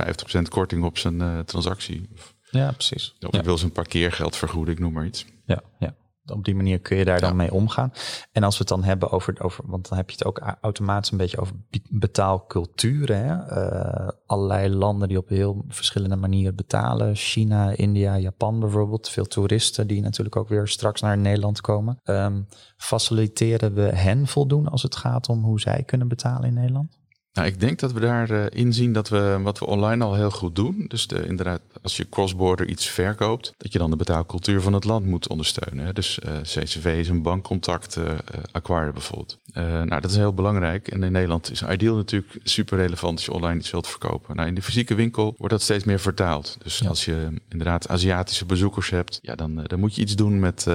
korting 0.49 0.85
op 0.85 0.99
zijn 0.99 1.44
transactie. 1.44 2.09
Ja, 2.51 2.73
precies. 2.73 3.15
Of 3.21 3.35
ik 3.35 3.45
wil 3.45 3.59
zijn 3.59 3.73
parkeergeld 3.73 4.37
vergoeden, 4.37 4.75
ik 4.75 4.81
noem 4.81 4.93
maar 4.93 5.07
iets. 5.07 5.27
Ja, 5.45 5.63
ja. 5.79 5.95
Op 6.33 6.45
die 6.45 6.55
manier 6.55 6.81
kun 6.81 6.97
je 6.97 7.05
daar 7.05 7.21
dan 7.21 7.37
mee 7.37 7.53
omgaan. 7.53 7.93
En 8.33 8.43
als 8.43 8.55
we 8.55 8.59
het 8.59 8.69
dan 8.69 8.85
hebben 8.85 9.11
over, 9.11 9.43
over 9.43 9.65
want 9.67 9.89
dan 9.89 9.99
heb 9.99 10.11
je 10.11 10.17
het 10.19 10.25
ook 10.25 10.57
automatisch 10.61 11.11
een 11.11 11.19
beetje 11.19 11.41
over 11.41 11.55
betaalculturen. 11.89 13.25
Hè? 13.25 13.35
Uh, 13.35 14.09
allerlei 14.27 14.69
landen 14.69 15.09
die 15.09 15.19
op 15.19 15.29
heel 15.29 15.65
verschillende 15.69 16.17
manieren 16.17 16.55
betalen. 16.55 17.15
China, 17.15 17.71
India, 17.71 18.19
Japan 18.19 18.61
bijvoorbeeld. 18.61 19.09
Veel 19.09 19.25
toeristen 19.25 19.87
die 19.87 20.01
natuurlijk 20.01 20.37
ook 20.37 20.49
weer 20.49 20.69
straks 20.69 21.01
naar 21.01 21.19
Nederland 21.19 21.61
komen. 21.61 22.01
Um, 22.05 22.47
faciliteren 22.77 23.75
we 23.75 23.83
hen 23.83 24.27
voldoende 24.27 24.71
als 24.71 24.83
het 24.83 24.97
gaat 24.97 25.29
om 25.29 25.45
hoe 25.45 25.61
zij 25.61 25.83
kunnen 25.83 26.09
betalen 26.09 26.49
in 26.49 26.55
Nederland? 26.55 26.98
Nou, 27.38 27.51
ik 27.51 27.61
denk 27.61 27.79
dat 27.79 27.92
we 27.92 28.01
daar 28.01 28.31
uh, 28.31 28.44
inzien 28.51 28.92
dat 28.92 29.09
we 29.09 29.38
wat 29.42 29.59
we 29.59 29.66
online 29.66 30.05
al 30.05 30.14
heel 30.14 30.31
goed 30.31 30.57
doen. 30.57 30.85
Dus 30.88 31.07
de, 31.07 31.27
inderdaad, 31.27 31.61
als 31.83 31.96
je 31.96 32.09
cross-border 32.09 32.68
iets 32.68 32.87
verkoopt, 32.88 33.55
dat 33.57 33.72
je 33.72 33.79
dan 33.79 33.90
de 33.90 33.96
betaalcultuur 33.96 34.61
van 34.61 34.72
het 34.72 34.85
land 34.85 35.07
moet 35.07 35.29
ondersteunen. 35.29 35.85
Hè. 35.85 35.92
Dus 35.92 36.18
uh, 36.27 36.37
eh, 36.37 36.42
CCV 36.42 36.96
is 36.98 37.09
een 37.09 37.22
bankcontact 37.22 37.96
uh, 37.96 38.05
acquire 38.53 38.92
bijvoorbeeld. 38.92 39.38
nou, 39.53 40.01
dat 40.01 40.11
is 40.11 40.16
heel 40.16 40.35
belangrijk. 40.35 40.88
En 40.88 41.03
in 41.03 41.12
Nederland 41.12 41.51
is 41.51 41.62
Ideal 41.62 41.96
natuurlijk 41.96 42.38
super 42.42 42.79
relevant 42.79 43.16
als 43.16 43.24
je 43.24 43.33
online 43.33 43.59
iets 43.59 43.70
wilt 43.70 43.87
verkopen. 43.87 44.37
Nou, 44.37 44.48
in 44.48 44.55
de 44.55 44.62
fysieke 44.62 44.94
winkel 44.94 45.35
wordt 45.37 45.53
dat 45.53 45.62
steeds 45.62 45.85
meer 45.85 46.01
vertaald. 46.01 46.57
Dus 46.62 46.88
als 46.88 47.05
je 47.05 47.29
inderdaad 47.48 47.88
Aziatische 47.88 48.46
bezoekers 48.46 48.90
hebt, 48.90 49.18
ja, 49.22 49.35
dan, 49.35 49.64
dan 49.66 49.81
moet 49.81 49.94
je 49.94 50.03
iets 50.03 50.16
doen 50.16 50.40
met, 50.40 50.66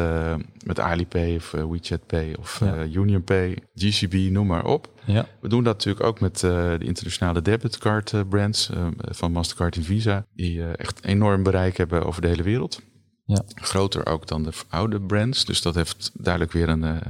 met 0.65 0.79
Alipay 0.79 1.35
of 1.35 1.51
WeChat 1.51 2.05
Pay 2.05 2.33
of 2.39 2.59
ja. 2.59 2.85
UnionPay, 2.85 3.57
GCB, 3.75 4.13
noem 4.13 4.47
maar 4.47 4.65
op. 4.65 4.92
Ja. 5.05 5.27
We 5.41 5.47
doen 5.47 5.63
dat 5.63 5.73
natuurlijk 5.73 6.05
ook 6.05 6.19
met 6.19 6.41
uh, 6.41 6.51
de 6.51 6.85
internationale 6.85 7.41
debitcard 7.41 8.11
uh, 8.11 8.21
brands 8.29 8.69
uh, 8.69 8.87
van 8.97 9.31
Mastercard 9.31 9.75
en 9.75 9.83
Visa, 9.83 10.25
die 10.35 10.63
echt 10.63 11.03
enorm 11.03 11.43
bereik 11.43 11.77
hebben 11.77 12.05
over 12.05 12.21
de 12.21 12.27
hele 12.27 12.43
wereld. 12.43 12.81
Ja. 13.25 13.43
Groter 13.47 14.05
ook 14.05 14.27
dan 14.27 14.43
de 14.43 14.51
oude 14.69 15.01
brands, 15.01 15.45
dus 15.45 15.61
dat 15.61 15.75
heeft 15.75 16.11
duidelijk 16.13 16.53
weer 16.53 16.69
een 16.69 17.01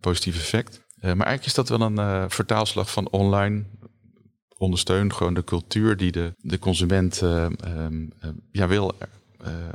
positief 0.00 0.36
effect. 0.36 0.82
maar 1.00 1.08
eigenlijk 1.08 1.44
is 1.44 1.54
dat 1.54 1.68
wel 1.68 1.80
een 1.80 2.30
vertaalslag 2.30 2.90
van 2.90 3.10
online. 3.10 3.64
Ondersteun 4.58 5.14
gewoon 5.14 5.34
de 5.34 5.44
cultuur 5.44 5.96
die 5.96 6.12
de, 6.12 6.34
de 6.38 6.58
consument 6.58 7.20
um, 7.20 8.12
ja, 8.50 8.68
wil 8.68 8.92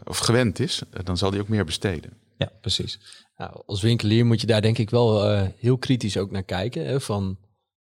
of 0.03 0.17
gewend 0.17 0.59
is. 0.59 0.81
dan 1.03 1.17
zal 1.17 1.31
die 1.31 1.39
ook 1.39 1.47
meer 1.47 1.65
besteden. 1.65 2.13
Ja, 2.37 2.51
precies. 2.61 2.99
Nou, 3.37 3.61
als 3.65 3.81
winkelier 3.81 4.25
moet 4.25 4.41
je 4.41 4.47
daar 4.47 4.61
denk 4.61 4.77
ik 4.77 4.89
wel 4.89 5.39
heel 5.57 5.77
kritisch 5.77 6.17
ook 6.17 6.31
naar 6.31 6.43
kijken. 6.43 6.85
Hè, 6.85 7.01
van 7.01 7.37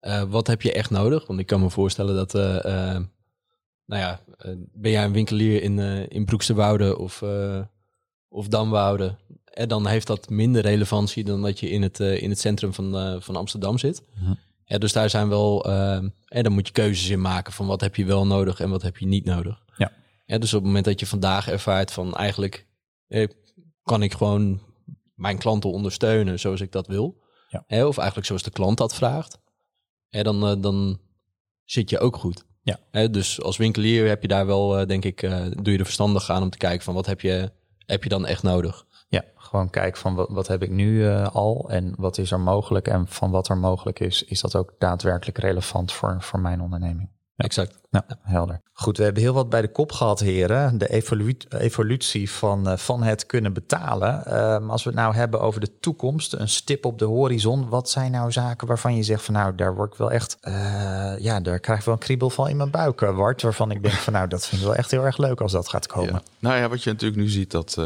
uh, 0.08 0.24
wat 0.24 0.48
heb 0.48 0.62
je 0.62 0.72
echt 0.72 0.90
nodig? 0.90 1.28
Want 1.28 1.40
ik 1.40 1.46
kan 1.46 1.60
me 1.60 1.70
voorstellen 1.70 2.16
dat, 2.16 2.36
uh, 2.36 2.56
uh, 2.56 3.00
nou 3.86 4.02
ja, 4.02 4.20
ben 4.74 4.92
jij 4.92 5.04
een 5.04 5.12
winkelier 5.12 5.62
in, 5.62 5.80
in 6.10 6.26
Broeksterwoude 6.26 6.98
of, 6.98 7.24
of 8.28 8.48
Damwoude, 8.48 9.16
en 9.44 9.68
dan 9.68 9.88
heeft 9.88 10.08
dat 10.08 10.30
minder 10.30 10.62
relevantie 10.62 11.24
dan 11.24 11.42
dat 11.42 11.60
je 11.60 11.70
in 11.70 11.82
het, 11.82 12.00
in 12.00 12.30
het 12.30 12.40
centrum 12.40 12.74
van, 12.74 13.22
van 13.22 13.36
Amsterdam 13.36 13.78
zit. 13.78 14.04
Mhm. 14.20 14.34
Ja, 14.66 14.78
dus 14.78 14.94
daar 14.94 15.10
zijn 15.10 15.30
wel, 15.30 15.66
en 16.26 16.44
dan 16.44 16.52
moet 16.52 16.68
je 16.68 16.74
keuzes 16.74 17.10
in 17.10 17.22
maken 17.22 17.54
van 17.54 17.68
wat 17.68 17.82
heb 17.82 17.96
je 17.96 18.06
wel 18.06 18.28
nodig 18.28 18.60
en 18.60 18.70
wat 18.70 18.82
heb 18.82 18.98
je 18.98 19.06
niet 19.06 19.26
nodig. 19.26 19.64
Ja. 19.78 19.92
ja 20.26 20.38
dus 20.38 20.54
op 20.54 20.60
het 20.60 20.68
moment 20.68 20.86
dat 20.86 21.00
je 21.00 21.06
vandaag 21.06 21.50
ervaart 21.50 21.92
van 21.92 22.16
eigenlijk 22.16 22.66
kan 23.84 24.04
ik 24.04 24.14
gewoon 24.14 24.62
mijn 25.16 25.38
klanten 25.38 25.72
ondersteunen 25.72 26.40
zoals 26.40 26.62
ik 26.62 26.72
dat 26.72 26.88
wil. 26.88 27.22
Ja. 27.48 27.64
Hè, 27.68 27.86
of 27.86 27.98
eigenlijk 27.98 28.28
zoals 28.28 28.44
de 28.44 28.52
klant 28.52 28.78
dat 28.78 28.96
vraagt 28.96 29.40
hè, 30.10 30.24
dan, 30.24 30.50
uh, 30.50 30.62
dan 30.62 31.00
zit 31.64 31.90
je 31.90 32.00
ook 32.00 32.16
goed. 32.16 32.46
Ja. 32.62 32.80
Hè, 32.92 33.10
dus 33.10 33.42
als 33.42 33.58
winkelier 33.58 34.08
heb 34.08 34.22
je 34.22 34.28
daar 34.28 34.46
wel, 34.46 34.80
uh, 34.80 34.88
denk 34.88 35.06
ik, 35.06 35.22
uh, 35.22 35.46
doe 35.62 35.74
je 35.74 35.80
er 35.80 35.84
verstandig 35.84 36.30
aan 36.30 36.42
om 36.42 36.50
te 36.50 36.58
kijken 36.58 36.84
van 36.84 36.94
wat 36.94 37.06
heb 37.06 37.22
je, 37.22 37.52
heb 37.86 38.04
je 38.04 38.10
dan 38.10 38.26
echt 38.26 38.44
nodig. 38.44 38.86
Ja, 39.10 39.24
gewoon 39.36 39.70
kijken 39.70 40.02
van 40.02 40.16
wat, 40.16 40.30
wat 40.30 40.48
heb 40.48 40.64
ik 40.64 40.70
nu 40.70 41.08
al 41.16 41.70
en 41.70 41.94
wat 41.98 42.18
is 42.18 42.32
er 42.32 42.40
mogelijk 42.40 42.88
en 42.88 43.08
van 43.08 43.32
wat 43.32 43.50
er 43.50 43.58
mogelijk 43.58 44.00
is, 44.00 44.24
is 44.24 44.42
dat 44.42 44.56
ook 44.56 44.74
daadwerkelijk 44.78 45.38
relevant 45.38 45.92
voor, 45.92 46.18
voor 46.20 46.40
mijn 46.40 46.62
onderneming. 46.62 47.10
Exact. 47.36 47.80
Ja, 47.90 48.06
helder. 48.22 48.62
Goed, 48.74 48.98
we 48.98 49.04
hebben 49.04 49.22
heel 49.22 49.34
wat 49.34 49.50
bij 49.50 49.62
de 49.62 49.72
kop 49.72 49.92
gehad, 49.92 50.20
heren. 50.20 50.78
De 50.78 51.04
evolutie 51.50 52.32
van, 52.32 52.68
uh, 52.68 52.78
van 52.78 53.04
het 53.04 53.26
kunnen 53.26 53.54
betalen. 53.54 54.24
Uh, 54.28 54.70
als 54.70 54.84
we 54.84 54.90
het 54.90 55.00
nou 55.00 55.16
hebben 55.16 55.42
over 55.42 55.60
de 55.62 55.80
toekomst, 55.80 56.34
een 56.34 56.50
stip 56.50 56.86
op 56.86 57.00
de 57.00 57.06
horizon. 57.06 57.70
Wat 57.70 57.90
zijn 57.90 58.12
nou 58.12 58.32
zaken 58.32 58.68
waarvan 58.68 58.96
je 58.96 59.04
zegt 59.04 59.24
van 59.24 59.34
nou, 59.34 59.56
daar 59.56 59.76
word 59.76 59.92
ik 59.92 59.98
wel 59.98 60.12
echt, 60.12 60.38
uh, 60.42 60.54
ja, 61.20 61.40
daar 61.40 61.60
krijg 61.60 61.80
ik 61.80 61.86
wel 61.86 61.94
een 61.94 62.00
kriebel 62.00 62.30
van 62.30 62.50
in 62.50 62.58
mijn 62.58 62.72
buik, 62.72 63.00
Wart. 63.00 63.42
Waarvan 63.42 63.72
ik 63.72 63.84
denk 63.84 63.96
van 63.96 64.14
nou, 64.14 64.28
dat 64.28 64.48
vind 64.48 64.62
ik 64.62 64.68
wel 64.68 64.76
echt 64.76 64.92
heel 64.92 65.06
erg 65.06 65.18
leuk 65.18 65.42
als 65.42 65.52
dat 65.52 65.70
gaat 65.70 65.88
komen. 65.88 66.14
Ja. 66.14 66.22
Nou 66.40 66.58
ja, 66.58 66.70
wat 66.70 66.84
je 66.84 66.90
natuurlijk 66.90 67.22
nu 67.22 67.28
ziet, 67.28 67.52
dat 67.52 67.78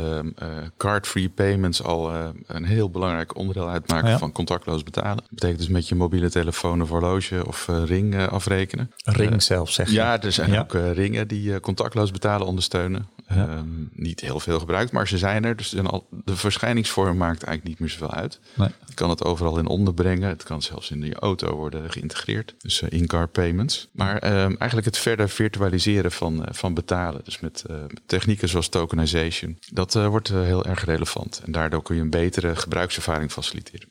card-free 0.77 1.29
payments 1.29 1.83
al 1.83 2.11
een 2.47 2.65
heel 2.65 2.89
belangrijk 2.89 3.35
onderdeel 3.35 3.69
uitmaken 3.69 4.19
van 4.19 4.31
contactloos 4.31 4.83
betalen. 4.83 5.17
Dat 5.17 5.29
betekent 5.29 5.59
dus 5.59 5.69
met 5.69 5.87
je 5.87 5.95
mobiele 5.95 6.29
telefoon 6.29 6.81
of 6.81 6.89
horloge 6.89 7.47
of 7.47 7.67
ring 7.85 8.27
afrekenen. 8.27 8.91
Ring 9.03 9.43
zelf, 9.43 9.69
zeg. 9.69 9.90
Ja, 9.91 10.21
er 10.21 10.31
zijn 10.31 10.59
ook 10.59 10.73
uh, 10.73 10.93
ringen 10.93 11.27
die 11.27 11.49
uh, 11.49 11.55
contactloos 11.59 12.11
betalen 12.11 12.47
ondersteunen. 12.47 13.07
Um, 13.31 13.89
niet 13.93 14.19
heel 14.19 14.39
veel 14.39 14.59
gebruikt, 14.59 14.91
maar 14.91 15.07
ze 15.07 15.17
zijn 15.17 15.45
er. 15.45 15.55
Dus 15.55 15.69
de 15.69 16.35
verschijningsvorm 16.35 17.17
maakt 17.17 17.43
eigenlijk 17.43 17.67
niet 17.67 17.79
meer 17.79 17.89
zoveel 17.89 18.13
uit. 18.13 18.39
Nee. 18.53 18.69
Je 18.85 18.93
kan 18.93 19.09
het 19.09 19.23
overal 19.23 19.57
in 19.57 19.67
onderbrengen. 19.67 20.29
Het 20.29 20.43
kan 20.43 20.61
zelfs 20.61 20.91
in 20.91 21.01
je 21.03 21.15
auto 21.15 21.55
worden 21.55 21.91
geïntegreerd. 21.91 22.55
Dus 22.57 22.81
uh, 22.81 22.89
in-car 22.89 23.27
payments. 23.27 23.87
Maar 23.91 24.43
um, 24.43 24.55
eigenlijk 24.57 24.85
het 24.85 24.97
verder 24.97 25.29
virtualiseren 25.29 26.11
van, 26.11 26.45
van 26.49 26.73
betalen. 26.73 27.21
Dus 27.23 27.39
met 27.39 27.65
technieken 28.05 28.49
zoals 28.49 28.69
tokenization. 28.69 29.57
Dat 29.73 29.93
wordt 29.93 30.27
heel 30.27 30.65
erg 30.65 30.85
relevant. 30.85 31.41
En 31.45 31.51
daardoor 31.51 31.81
kun 31.81 31.95
je 31.95 32.01
een 32.01 32.09
betere 32.09 32.55
gebruikservaring 32.55 33.31
faciliteren. 33.31 33.87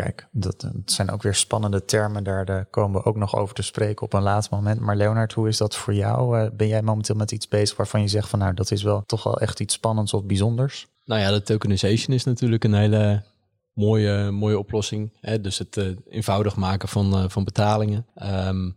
Kijk, 0.00 0.26
dat, 0.30 0.70
zijn 0.84 1.10
ook 1.10 1.22
weer 1.22 1.34
spannende 1.34 1.84
termen. 1.84 2.24
Daar 2.24 2.64
komen 2.64 3.00
we 3.00 3.06
ook 3.06 3.16
nog 3.16 3.36
over 3.36 3.54
te 3.54 3.62
spreken 3.62 4.02
op 4.02 4.12
een 4.12 4.22
laatst 4.22 4.50
moment. 4.50 4.80
Maar 4.80 4.96
Leonard, 4.96 5.32
hoe 5.32 5.48
is 5.48 5.56
dat 5.56 5.76
voor 5.76 5.94
jou? 5.94 6.50
ben 6.50 6.68
jij 6.68 6.82
momenteel 6.82 7.14
met 7.14 7.32
iets 7.32 7.48
bezig 7.48 7.76
waarvan 7.76 8.00
je 8.00 8.08
zegt 8.08 8.28
van 8.28 8.38
nou, 8.38 8.54
dat 8.54 8.70
is 8.70 8.82
wel 8.82 9.02
toch 9.06 9.22
wel 9.22 9.40
echt 9.40 9.60
iets 9.60 9.74
spannends 9.74 10.14
of 10.14 10.24
bijzonders? 10.24 10.86
Nou 11.04 11.20
ja, 11.20 11.30
de 11.30 11.42
tokenization 11.42 12.16
is 12.16 12.24
natuurlijk 12.24 12.64
een 12.64 12.74
hele 12.74 13.24
mooie, 13.72 14.30
mooie 14.30 14.58
oplossing. 14.58 15.12
Hè? 15.20 15.40
Dus 15.40 15.58
het 15.58 15.76
uh, 15.76 15.96
eenvoudig 16.08 16.56
maken 16.56 16.88
van, 16.88 17.30
van 17.30 17.44
betalingen. 17.44 18.06
Um, 18.22 18.76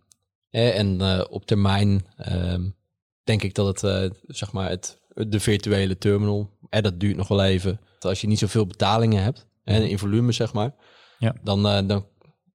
en 0.49 1.01
op 1.29 1.45
termijn 1.45 2.05
um, 2.31 2.75
denk 3.23 3.43
ik 3.43 3.55
dat 3.55 3.81
het, 3.81 4.11
zeg 4.27 4.51
maar, 4.51 4.69
het, 4.69 4.99
de 5.13 5.39
virtuele 5.39 5.97
terminal, 5.97 6.49
dat 6.69 6.99
duurt 6.99 7.17
nog 7.17 7.27
wel 7.27 7.43
even. 7.43 7.79
Als 7.99 8.21
je 8.21 8.27
niet 8.27 8.39
zoveel 8.39 8.67
betalingen 8.67 9.23
hebt, 9.23 9.45
en 9.63 9.89
in 9.89 9.99
volume 9.99 10.31
zeg 10.31 10.53
maar, 10.53 10.73
ja. 11.19 11.35
dan, 11.43 11.87
dan 11.87 12.05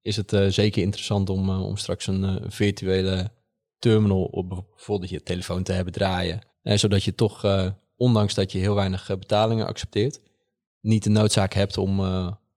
is 0.03 0.17
het 0.17 0.37
zeker 0.49 0.83
interessant 0.83 1.31
om, 1.31 1.51
om 1.51 1.77
straks 1.77 2.07
een 2.07 2.41
virtuele 2.51 3.31
terminal 3.79 4.25
op 4.25 4.49
bijvoorbeeld 4.49 5.11
je 5.11 5.23
telefoon 5.23 5.63
te 5.63 5.73
hebben 5.73 5.93
draaien. 5.93 6.41
zodat 6.63 7.05
je 7.05 7.15
toch, 7.15 7.45
ondanks 7.97 8.35
dat 8.35 8.53
je 8.53 8.59
heel 8.59 8.75
weinig 8.75 9.07
betalingen 9.07 9.67
accepteert, 9.67 10.21
niet 10.81 11.05
de 11.05 11.11
noodzaak 11.11 11.53
hebt 11.53 11.79
om, 11.79 12.01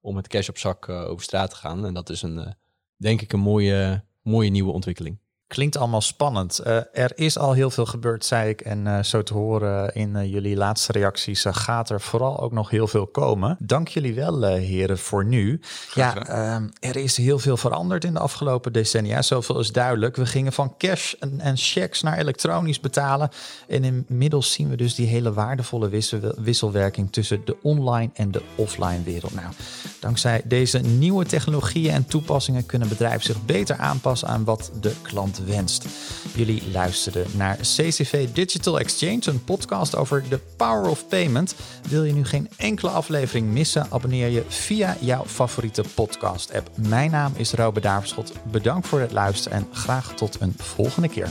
om 0.01 0.15
met 0.15 0.27
cash 0.27 0.49
op 0.49 0.57
zak 0.57 0.89
over 0.89 1.23
straat 1.23 1.49
te 1.49 1.55
gaan. 1.55 1.85
En 1.85 1.93
dat 1.93 2.09
is 2.09 2.21
een, 2.21 2.55
denk 2.97 3.21
ik 3.21 3.33
een 3.33 3.39
mooie, 3.39 4.03
mooie 4.21 4.49
nieuwe 4.49 4.71
ontwikkeling. 4.71 5.20
Klinkt 5.51 5.77
allemaal 5.77 6.01
spannend. 6.01 6.61
Uh, 6.67 6.77
er 6.93 7.11
is 7.15 7.37
al 7.37 7.53
heel 7.53 7.69
veel 7.69 7.85
gebeurd, 7.85 8.25
zei 8.25 8.49
ik. 8.49 8.61
En 8.61 8.85
uh, 8.85 9.03
zo 9.03 9.23
te 9.23 9.33
horen 9.33 9.95
in 9.95 10.15
uh, 10.15 10.31
jullie 10.31 10.55
laatste 10.55 10.91
reacties 10.91 11.45
gaat 11.49 11.89
er 11.89 12.01
vooral 12.01 12.39
ook 12.39 12.51
nog 12.51 12.69
heel 12.69 12.87
veel 12.87 13.07
komen. 13.07 13.57
Dank 13.59 13.87
jullie 13.87 14.13
wel, 14.13 14.43
heren, 14.43 14.97
voor 14.97 15.25
nu. 15.25 15.59
Ja, 15.93 16.27
ehm, 16.27 16.67
er 16.79 16.95
is 16.95 17.17
heel 17.17 17.39
veel 17.39 17.57
veranderd 17.57 18.03
in 18.03 18.13
de 18.13 18.19
afgelopen 18.19 18.73
decennia. 18.73 19.21
Zoveel 19.21 19.59
is 19.59 19.71
duidelijk. 19.71 20.15
We 20.15 20.25
gingen 20.25 20.53
van 20.53 20.77
cash 20.77 21.13
en, 21.19 21.39
en 21.39 21.57
checks 21.57 22.01
naar 22.01 22.17
elektronisch 22.17 22.79
betalen. 22.79 23.29
En 23.67 23.83
inmiddels 23.83 24.51
zien 24.51 24.69
we 24.69 24.75
dus 24.75 24.95
die 24.95 25.07
hele 25.07 25.33
waardevolle 25.33 25.89
wissel, 25.89 26.19
wisselwerking 26.37 27.11
tussen 27.11 27.41
de 27.45 27.57
online 27.61 28.09
en 28.13 28.31
de 28.31 28.41
offline 28.55 29.03
wereld. 29.03 29.33
Nou, 29.33 29.47
dankzij 29.99 30.41
deze 30.45 30.79
nieuwe 30.79 31.25
technologieën 31.25 31.93
en 31.93 32.05
toepassingen 32.05 32.65
kunnen 32.65 32.89
bedrijven 32.89 33.25
zich 33.25 33.45
beter 33.45 33.77
aanpassen 33.77 34.27
aan 34.27 34.43
wat 34.43 34.71
de 34.81 34.93
klant 35.01 35.39
wenst. 35.45 35.85
Jullie 36.35 36.63
luisterden 36.71 37.25
naar 37.35 37.57
CCV 37.57 38.27
Digital 38.33 38.79
Exchange, 38.79 39.21
een 39.25 39.43
podcast 39.43 39.95
over 39.95 40.23
de 40.29 40.39
power 40.57 40.89
of 40.89 41.07
payment. 41.07 41.55
Wil 41.89 42.03
je 42.03 42.13
nu 42.13 42.25
geen 42.25 42.49
enkele 42.57 42.91
aflevering 42.91 43.47
missen? 43.47 43.87
Abonneer 43.89 44.29
je 44.29 44.43
via 44.47 44.97
jouw 44.99 45.25
favoriete 45.25 45.83
podcast-app. 45.93 46.69
Mijn 46.75 47.11
naam 47.11 47.33
is 47.35 47.53
Robert 47.53 47.83
Daverschot. 47.83 48.33
Bedankt 48.51 48.87
voor 48.87 48.99
het 48.99 49.11
luisteren 49.11 49.57
en 49.57 49.67
graag 49.71 50.13
tot 50.13 50.37
een 50.39 50.53
volgende 50.57 51.07
keer. 51.07 51.29